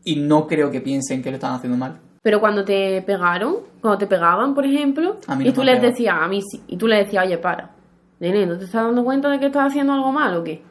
[0.04, 2.00] y no creo que piensen que lo están haciendo mal.
[2.22, 6.16] Pero cuando te pegaron, cuando te pegaban, por ejemplo, mí y no tú les decías,
[6.20, 7.75] a mí sí, y tú le decías, oye, para,
[8.20, 10.62] nene, ¿no te estás dando cuenta de que estás haciendo algo mal o qué?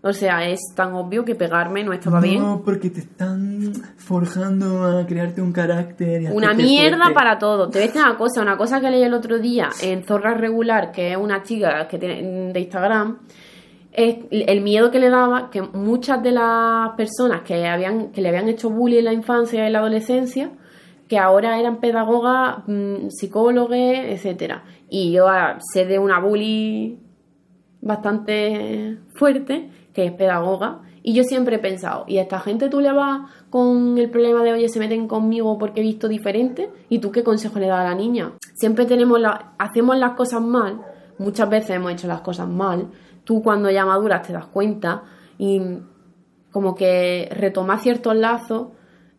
[0.00, 2.40] O sea, es tan obvio que pegarme no estaba bien.
[2.40, 6.22] No, porque te están forjando a crearte un carácter.
[6.22, 7.14] y Una mierda fuerte.
[7.14, 7.68] para todo.
[7.68, 11.12] Te decir una cosa, una cosa que leí el otro día en Zorra Regular, que
[11.12, 13.18] es una chica que tiene, de Instagram,
[13.92, 18.28] es el miedo que le daba que muchas de las personas que, habían, que le
[18.28, 20.52] habían hecho bullying en la infancia y en la adolescencia,
[21.08, 24.62] que ahora eran pedagogas, mm, psicólogos, etcétera.
[24.88, 26.98] Y yo ah, sé de una bully
[27.80, 32.80] bastante fuerte, que es pedagoga, y yo siempre he pensado, ¿y a esta gente tú
[32.80, 36.70] le vas con el problema de, oye, se meten conmigo porque he visto diferente?
[36.88, 38.32] ¿Y tú qué consejo le das a la niña?
[38.54, 39.20] Siempre tenemos
[39.58, 40.82] hacemos las cosas mal,
[41.18, 42.88] muchas veces hemos hecho las cosas mal,
[43.24, 45.04] tú cuando ya maduras te das cuenta
[45.38, 45.62] y
[46.50, 48.68] como que retomar ciertos lazos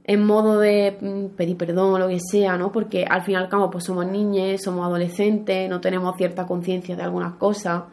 [0.09, 2.71] en modo de mm, pedir perdón o lo que sea, ¿no?
[2.71, 6.95] Porque al fin y al cabo pues somos niñas, somos adolescentes, no tenemos cierta conciencia
[6.95, 7.83] de algunas cosas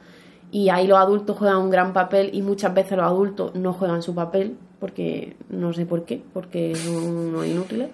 [0.50, 4.02] y ahí los adultos juegan un gran papel y muchas veces los adultos no juegan
[4.02, 7.90] su papel porque no sé por qué, porque son unos inútiles.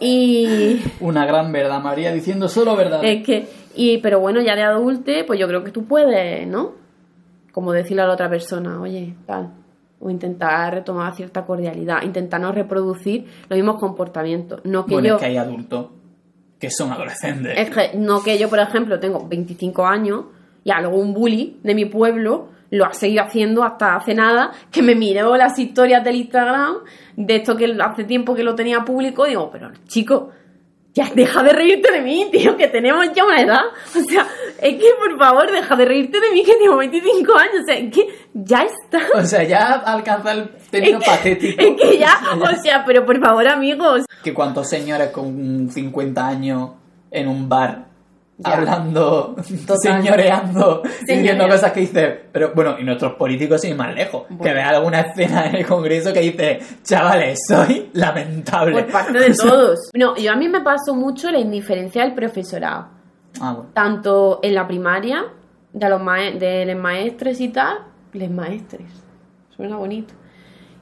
[0.00, 3.04] Y Una gran verdad, María, diciendo solo verdad.
[3.04, 6.72] es que, y, pero bueno, ya de adulte, pues yo creo que tú puedes, ¿no?
[7.52, 9.59] Como decirle a la otra persona, oye, tal.
[10.00, 14.60] O intentar retomar cierta cordialidad, intentar no reproducir los mismos comportamientos.
[14.64, 15.14] No que bueno, yo.
[15.16, 15.86] es que hay adultos
[16.58, 17.54] que son adolescentes.
[17.56, 20.24] Es que no que yo, por ejemplo, tengo 25 años
[20.64, 24.94] y algún bully de mi pueblo lo ha seguido haciendo hasta hace nada, que me
[24.94, 26.76] miró las historias del Instagram,
[27.16, 30.30] de esto que hace tiempo que lo tenía público, y digo, pero chico,
[30.92, 33.60] ya deja de reírte de mí, tío, que tenemos ya una edad.
[33.96, 34.26] O sea,
[34.60, 37.54] es que por favor, deja de reírte de mí, que tengo 25 años.
[37.62, 39.00] O sea, es que ya está.
[39.18, 41.62] O sea, ya alcanza el término Es que- patético.
[41.62, 44.02] Es que ya, o sea, pero por favor, amigos.
[44.24, 46.70] Que cuántos señores con 50 años
[47.10, 47.86] en un bar
[48.44, 48.52] Ya.
[48.54, 49.36] hablando,
[49.66, 49.78] Total.
[49.78, 51.48] señoreando, diciendo Señoreando.
[51.48, 54.54] cosas que dice, pero bueno, y nuestros políticos sin ir más lejos, que Bueno.
[54.54, 58.82] ve alguna escena en el Congreso que dice, chavales, soy lamentable.
[58.82, 59.90] Por parte de todos.
[59.94, 62.88] No, yo a mí me pasó mucho la indiferencia del profesorado.
[63.40, 63.70] Ah, bueno.
[63.74, 65.24] Tanto en la primaria,
[65.72, 67.78] de los mae- de los maestres y tal,
[68.12, 68.90] les maestres.
[69.54, 70.14] Suena bonito.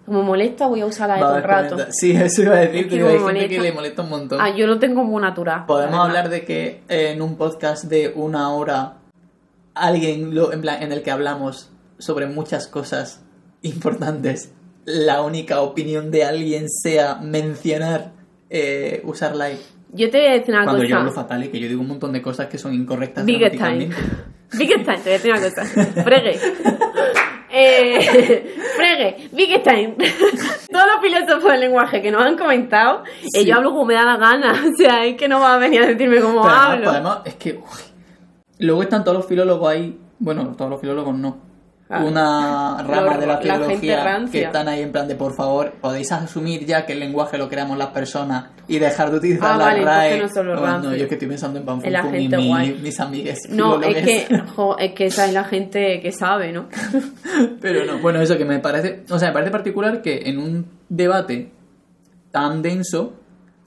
[0.09, 1.76] Como molesta, voy a usar la de todo el rato.
[1.90, 4.40] Sí, eso iba a decir, Es que hay gente que le molesta un montón.
[4.40, 5.66] Ah, yo lo tengo muy natural.
[5.66, 8.94] Podemos la hablar de que en un podcast de una hora,
[9.74, 13.22] alguien, lo, en, plan, en el que hablamos sobre muchas cosas
[13.61, 14.50] importantes,
[14.86, 18.12] la única opinión de alguien sea mencionar
[18.48, 19.61] eh, usar like.
[19.92, 21.22] Yo te voy a decir una Cuando yo hablo cosa.
[21.22, 23.90] fatal y que yo digo un montón de cosas que son incorrectas Wittgenstein.
[23.90, 24.56] gramaticalmente.
[24.59, 26.02] Wittgenstein, te voy a decir una cosa.
[26.04, 26.40] Fregue.
[27.51, 29.94] Eh, Frege, Wittgenstein.
[30.70, 33.03] Todos los filósofos del lenguaje que nos han comentado,
[33.34, 34.53] eh, yo hablo como me da la gana.
[34.72, 36.84] O sea, es que no va a venir a decirme cómo Pero además, hablo.
[36.86, 37.80] podemos- es que uy,
[38.61, 41.47] luego están todos los filólogos ahí, bueno, todos los filólogos no.
[41.91, 42.05] Ah.
[42.05, 44.41] Una rama de la la filología rancia.
[44.41, 47.49] que están ahí en plan de por favor, podéis asumir ya que el lenguaje lo
[47.49, 50.18] creamos las personas y dejar de utilizar Ah, la vale, RAE.
[50.20, 51.72] no Oh, no, yo es que estoy pensando en la
[52.03, 56.01] Panfunfun y mi- mis amigues No, es que, jo, es que esa es la gente
[56.01, 56.68] que sabe, ¿no?
[57.61, 60.66] Pero no, bueno, eso que me parece, o sea, me parece particular que en un
[60.91, 61.53] debate
[62.30, 63.14] tan denso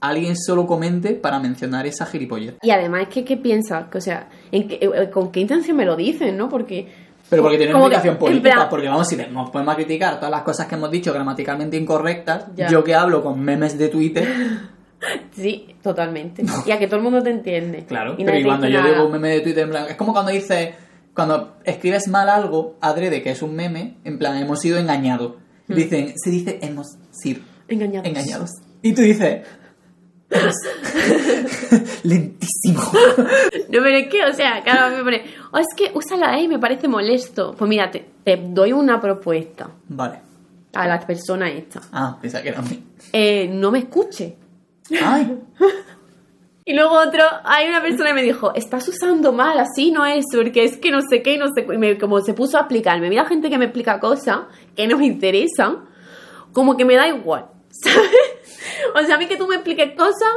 [0.00, 2.54] alguien solo comente para mencionar esa gilipollez.
[2.62, 3.86] Y además es que, ¿qué piensas?
[3.94, 6.48] O sea, ¿en qué- eh, ¿con qué intención me lo dicen, no?
[6.48, 7.10] Porque...
[7.32, 10.30] Pero porque tiene una implicación política, plan, porque vamos, si nos ponemos a criticar todas
[10.30, 12.68] las cosas que hemos dicho gramaticalmente incorrectas, Ya.
[12.68, 14.28] yo que hablo con memes de Twitter,
[15.34, 16.44] Sí, totalmente.
[16.64, 17.84] Y a que todo el mundo te entiende.
[17.86, 18.92] claro, Y pero y cuando yo nada.
[18.92, 20.74] digo un meme de Twitter, en plan, es como cuando dices,
[21.14, 25.32] cuando escribes mal algo, adrede que es un meme, en plan, hemos sido engañados.
[25.66, 25.74] Hmm.
[25.74, 28.06] Dicen, se dice hemos sido Engañados.
[28.06, 28.50] engañados.
[28.82, 29.46] Y tú dices, "Eres
[32.04, 32.80] lentísimo.
[32.82, 36.42] No, pero es que, o sea, claro, me pone, oh, es que usa la E
[36.44, 37.54] y me parece molesto.
[37.56, 40.18] Pues mira, te, te doy una propuesta Vale.
[40.74, 41.80] a la persona esta.
[41.92, 42.82] Ah, pensaba que era a mí.
[43.12, 44.36] Eh, no me escuche.
[45.02, 45.38] Ay,
[46.64, 50.24] Y luego otro, hay una persona que me dijo, estás usando mal, así no es,
[50.32, 51.74] porque es que no sé qué, no sé qué.
[51.74, 54.42] Y me- como se puso a explicarme, mira gente que me explica cosas
[54.76, 55.78] que no me interesan,
[56.52, 58.08] como que me da igual, ¿sabes?
[59.02, 60.30] O sea, a mí que tú me expliques cosas,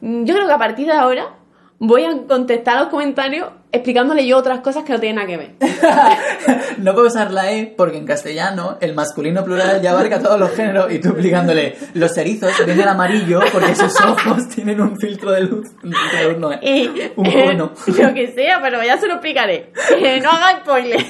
[0.00, 1.36] mm, yo creo que a partir de ahora
[1.78, 5.54] voy a contestar los comentarios explicándole yo otras cosas que no tienen nada que ver.
[6.78, 10.50] No puedo usar la E porque en castellano el masculino plural ya abarca todos los
[10.50, 15.30] géneros y tú explicándole los erizos ven el amarillo porque sus ojos tienen un filtro
[15.30, 15.68] de luz.
[15.82, 16.58] Un filtro de no es.
[16.62, 17.72] Y, Un eh, cono.
[17.86, 19.72] lo que sea, pero ya se lo explicaré.
[19.98, 21.04] Eh, no haga spoiler.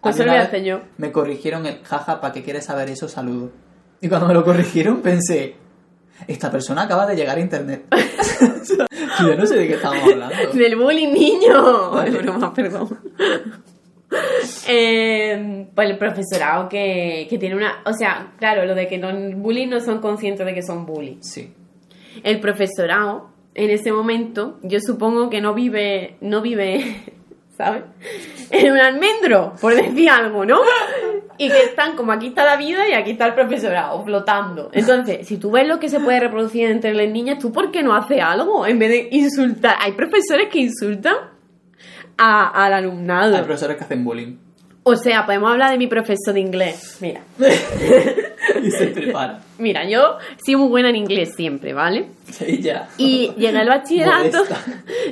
[0.00, 0.82] Pues mí lo.
[0.98, 3.08] Me corrigieron el jaja, ¿para qué quieres saber eso?
[3.08, 3.50] Saludo.
[4.00, 5.56] Y cuando me lo corrigieron pensé,
[6.28, 7.84] esta persona acaba de llegar a internet.
[7.92, 10.34] y yo no sé de qué estábamos hablando.
[10.52, 11.90] Del bullying, niño.
[11.90, 12.10] Vale.
[12.10, 12.98] Es broma, perdón.
[14.68, 17.82] Eh, pues el profesorado que, que tiene una...
[17.86, 21.18] O sea, claro, lo de que los bullies no son conscientes de que son bullies.
[21.20, 21.52] Sí.
[22.22, 26.16] El profesorado, en ese momento, yo supongo que no vive...
[26.20, 26.84] No vive...
[28.50, 30.60] En un almendro, por decir algo, ¿no?
[31.38, 34.70] Y que están como aquí está la vida y aquí está el profesorado, flotando.
[34.72, 37.82] Entonces, si tú ves lo que se puede reproducir entre las niñas, ¿tú por qué
[37.82, 38.66] no haces algo?
[38.66, 39.76] En vez de insultar.
[39.80, 41.16] Hay profesores que insultan
[42.16, 43.36] al alumnado.
[43.36, 44.36] Hay profesores que hacen bullying.
[44.84, 46.98] O sea, podemos hablar de mi profesor de inglés.
[47.00, 47.20] Mira,
[48.62, 49.40] y se prepara.
[49.58, 52.08] mira, yo soy muy buena en inglés siempre, ¿vale?
[52.44, 52.88] Y ya.
[52.98, 54.58] Y llegué al bachillerato, Modesta.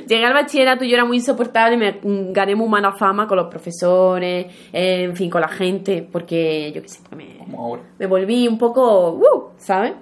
[0.07, 3.37] llegué al bachillerato y yo era muy insoportable, me mm, gané muy mala fama con
[3.37, 7.57] los profesores, eh, en fin, con la gente, porque yo qué sé, porque me, Como
[7.57, 7.81] ahora.
[7.97, 9.93] me volví un poco, uh, ¿sabes?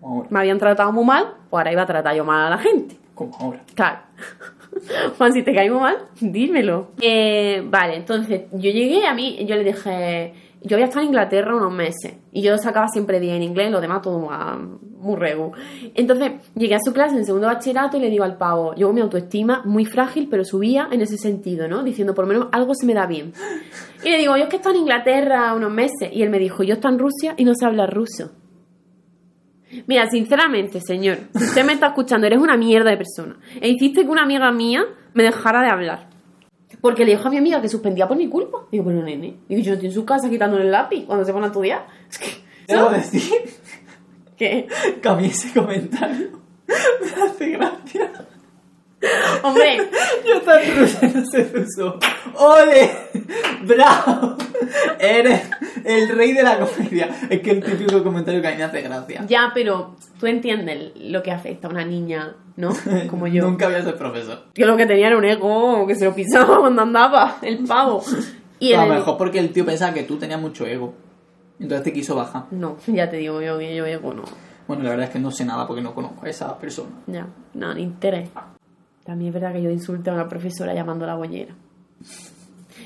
[0.00, 0.28] Como ahora.
[0.30, 2.96] Me habían tratado muy mal, pues ahora iba a tratar yo mal a la gente.
[3.14, 3.60] Como ahora.
[3.76, 3.98] Claro.
[5.18, 6.88] Juan, si te caigo mal, dímelo.
[7.00, 11.54] Eh, vale, entonces yo llegué a mí, yo le dije, yo había estado en Inglaterra
[11.54, 15.52] unos meses y yo sacaba siempre 10 en inglés, lo demás todo muy, regu.
[15.94, 19.02] Entonces llegué a su clase en segundo bachillerato y le digo al pavo, yo mi
[19.02, 21.82] autoestima muy frágil, pero subía en ese sentido, ¿no?
[21.82, 23.34] Diciendo, por lo menos algo se me da bien.
[24.02, 26.38] Y le digo, yo es que he estado en Inglaterra unos meses y él me
[26.38, 28.30] dijo, yo estoy en Rusia y no sé hablar ruso.
[29.86, 33.36] Mira, sinceramente, señor, si usted me está escuchando, eres una mierda de persona.
[33.60, 36.08] E hiciste que una amiga mía me dejara de hablar.
[36.80, 38.58] Porque le dijo a mi amiga que suspendía por mi culpa.
[38.70, 41.32] Digo, pero nene, digo, yo no estoy en su casa quitándole el lápiz cuando se
[41.32, 41.86] pone a estudiar.
[42.10, 43.22] Es que, Debo decir
[44.36, 44.66] ¿qué?
[45.00, 46.30] que a mí ese comentario
[46.66, 48.12] me hace gracia.
[49.42, 49.78] Hombre,
[50.28, 51.98] Yo tan sé ruso.
[52.38, 52.90] ¡Ole!
[53.62, 54.36] ¡Bravo!
[54.98, 55.42] Eres
[55.84, 57.08] el rey de la comedia.
[57.28, 59.24] Es que el típico comentario que a mí me hace gracia.
[59.28, 62.70] ya, pero tú entiendes lo que afecta a una niña, ¿no?
[63.10, 63.42] Como yo.
[63.48, 64.44] Nunca voy a ser profesor.
[64.54, 68.02] Yo lo que tenía era un ego que se lo pisaba cuando andaba, el pavo.
[68.58, 70.94] Y a el- lo mejor porque el tío pensaba que tú tenías mucho ego.
[71.60, 72.44] Entonces te quiso bajar.
[72.50, 74.22] No, ya te digo yo que yo ego no.
[74.66, 76.90] Bueno, la verdad es que no sé nada porque no conozco a esa persona.
[77.06, 78.30] Ya, no, ni interés.
[79.04, 81.54] También es verdad que yo insulté a una profesora llamándola bollera.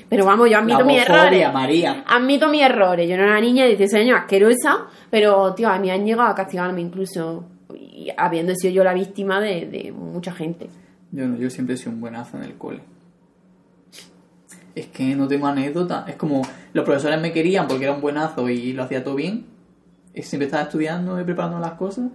[0.09, 1.53] Pero vamos, yo admito mis errores.
[1.53, 2.03] María.
[2.07, 3.07] Admito mis errores.
[3.07, 6.29] Yo no era una niña de 16 años asquerosa, pero, tío, a mí han llegado
[6.29, 10.69] a castigarme incluso, y habiendo sido yo la víctima de, de mucha gente.
[11.11, 12.81] Yo no, yo siempre he sido un buenazo en el cole.
[14.75, 16.05] Es que no tengo anécdota.
[16.07, 16.41] Es como
[16.73, 19.45] los profesores me querían porque era un buenazo y lo hacía todo bien.
[20.13, 22.09] Y siempre estaba estudiando y preparando las cosas.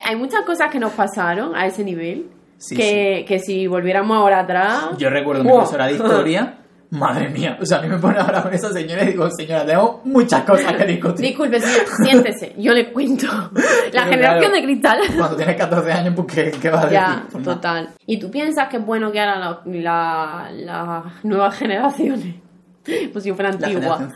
[0.00, 2.26] Hay muchas cosas que nos pasaron a ese nivel
[2.58, 4.84] Sí, que, que si volviéramos ahora atrás...
[4.98, 5.58] Yo recuerdo a mi Wow.
[5.60, 6.58] profesora de historia.
[6.90, 7.58] Madre mía.
[7.60, 10.44] O sea, a mí me pone ahora con esa señora y digo, señora, tengo muchas
[10.44, 11.26] cosas que discutir.
[11.26, 13.26] Disculpe, señor, siéntese, yo le cuento.
[13.92, 14.98] La Pero generación claro, de cristal.
[15.18, 16.98] Cuando tienes 14 años, pues ¿qué, qué vas a decir?
[17.00, 17.88] Ya, Pues total.
[18.06, 22.36] ¿Y tú piensas que es bueno que ahora la- la- las nuevas generaciones,
[23.12, 24.08] pues si yo fuera antigua.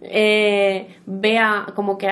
[0.00, 2.08] Eh, vea como que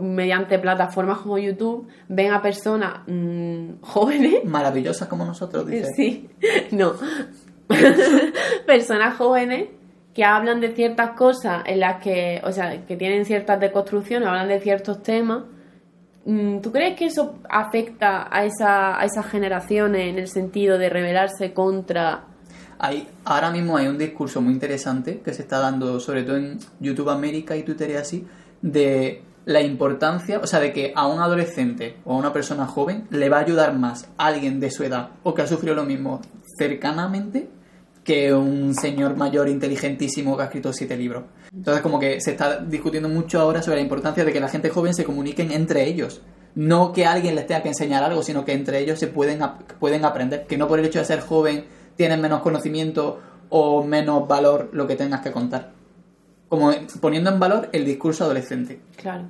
[0.00, 5.92] mediante plataformas como YouTube, ven a personas mm, jóvenes, Maravillosas como nosotros, dice.
[5.94, 6.30] sí,
[6.70, 6.94] no,
[8.66, 9.68] personas jóvenes
[10.14, 14.48] que hablan de ciertas cosas en las que, o sea, que tienen ciertas deconstrucciones, hablan
[14.48, 15.44] de ciertos temas.
[16.24, 20.88] Mm, ¿Tú crees que eso afecta a, esa, a esas generaciones en el sentido de
[20.88, 22.24] rebelarse contra...
[22.78, 26.58] Hay, ahora mismo hay un discurso muy interesante que se está dando, sobre todo en
[26.80, 28.26] YouTube América y Twitter y así,
[28.62, 33.06] de la importancia, o sea, de que a un adolescente o a una persona joven
[33.10, 36.20] le va a ayudar más alguien de su edad o que ha sufrido lo mismo
[36.58, 37.48] cercanamente
[38.08, 41.24] que un señor mayor inteligentísimo que ha escrito siete libros.
[41.52, 44.70] Entonces, como que se está discutiendo mucho ahora sobre la importancia de que la gente
[44.70, 46.22] joven se comuniquen entre ellos.
[46.54, 49.40] No que alguien les tenga que enseñar algo, sino que entre ellos se pueden,
[49.78, 50.46] pueden aprender.
[50.46, 51.66] Que no por el hecho de ser joven
[51.98, 53.20] tienes menos conocimiento
[53.50, 55.72] o menos valor lo que tengas que contar.
[56.48, 56.70] Como
[57.00, 58.80] poniendo en valor el discurso adolescente.
[58.96, 59.24] Claro.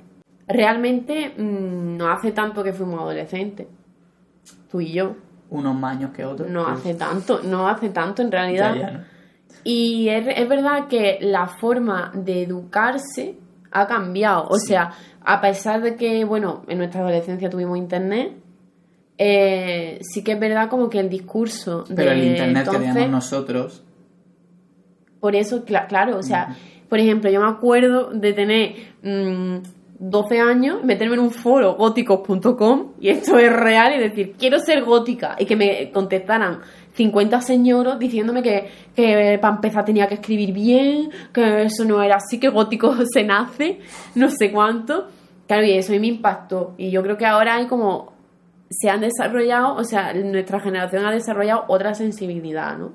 [0.47, 3.67] Realmente mm, no hace tanto que fuimos adolescentes,
[4.71, 5.15] tú y yo.
[5.49, 6.47] Unos más años que otros.
[6.47, 8.75] No pues, hace tanto, no hace tanto en realidad.
[8.75, 9.03] ya, ya, ¿no?
[9.63, 13.35] Y es, es verdad que la forma de educarse
[13.71, 14.47] ha cambiado.
[14.47, 14.91] O sea,
[15.25, 18.33] a pesar de que, bueno, en nuestra adolescencia tuvimos internet,
[19.19, 22.93] eh, sí que es verdad como que el discurso Pero de el internet que entonces,
[22.93, 23.83] teníamos nosotros.
[25.19, 26.55] por eso, cla- claro, o sea,
[26.87, 29.57] por ejemplo, yo me acuerdo de tener mm,
[29.99, 34.83] 12 años, meterme en un foro góticos.com, y esto es real, y decir, quiero ser
[34.83, 36.61] gótica, y que me contestaran
[36.93, 42.15] 50 señoros diciéndome que, que para empezar tenía que escribir bien, que eso no era
[42.15, 43.79] así, que gótico se nace,
[44.15, 45.07] no sé cuánto.
[45.47, 46.75] Claro, y eso a mí me impactó.
[46.77, 48.13] Y yo creo que ahora hay como.
[48.69, 52.91] Se han desarrollado, o sea, nuestra generación ha desarrollado otra sensibilidad, ¿no?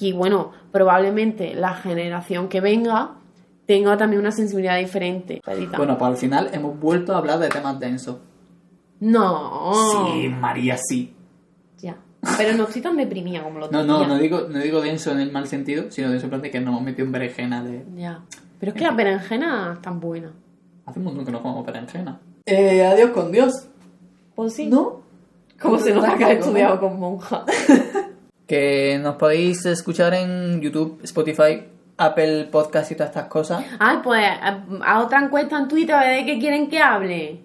[0.00, 3.12] Y bueno, probablemente la generación que venga
[3.66, 5.40] tenga también una sensibilidad diferente.
[5.76, 8.16] Bueno, pues al final hemos vuelto a hablar de temas densos.
[9.00, 9.72] no.
[10.12, 11.14] Sí, María, sí.
[11.78, 11.96] Ya.
[12.36, 15.20] Pero no estoy tan deprimida como lo No, no, no digo, no digo denso en
[15.20, 17.84] el mal sentido, sino denso en que nos hemos metido en berenjena de...
[17.96, 18.22] Ya.
[18.58, 20.32] Pero es que las berenjenas están buenas.
[20.86, 22.20] Hace un montón que no comemos berenjena.
[22.46, 23.68] Eh, adiós con Dios.
[24.34, 24.66] Pues sí.
[24.66, 25.02] ¿No?
[25.60, 27.44] Como se nota que has estudiado con monja.
[28.46, 31.62] Que nos podéis escuchar en YouTube, Spotify,
[31.96, 33.64] Apple Podcast y todas estas cosas.
[33.78, 37.42] Ay, pues a, a otra encuesta en Twitter a ver de qué quieren que hable.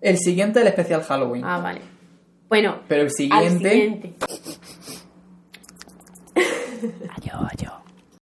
[0.00, 1.44] El siguiente, el especial Halloween.
[1.44, 1.80] Ah, vale.
[2.48, 3.70] Bueno, Pero el al siguiente...
[3.70, 4.14] siguiente.
[7.16, 7.69] Adiós, adiós.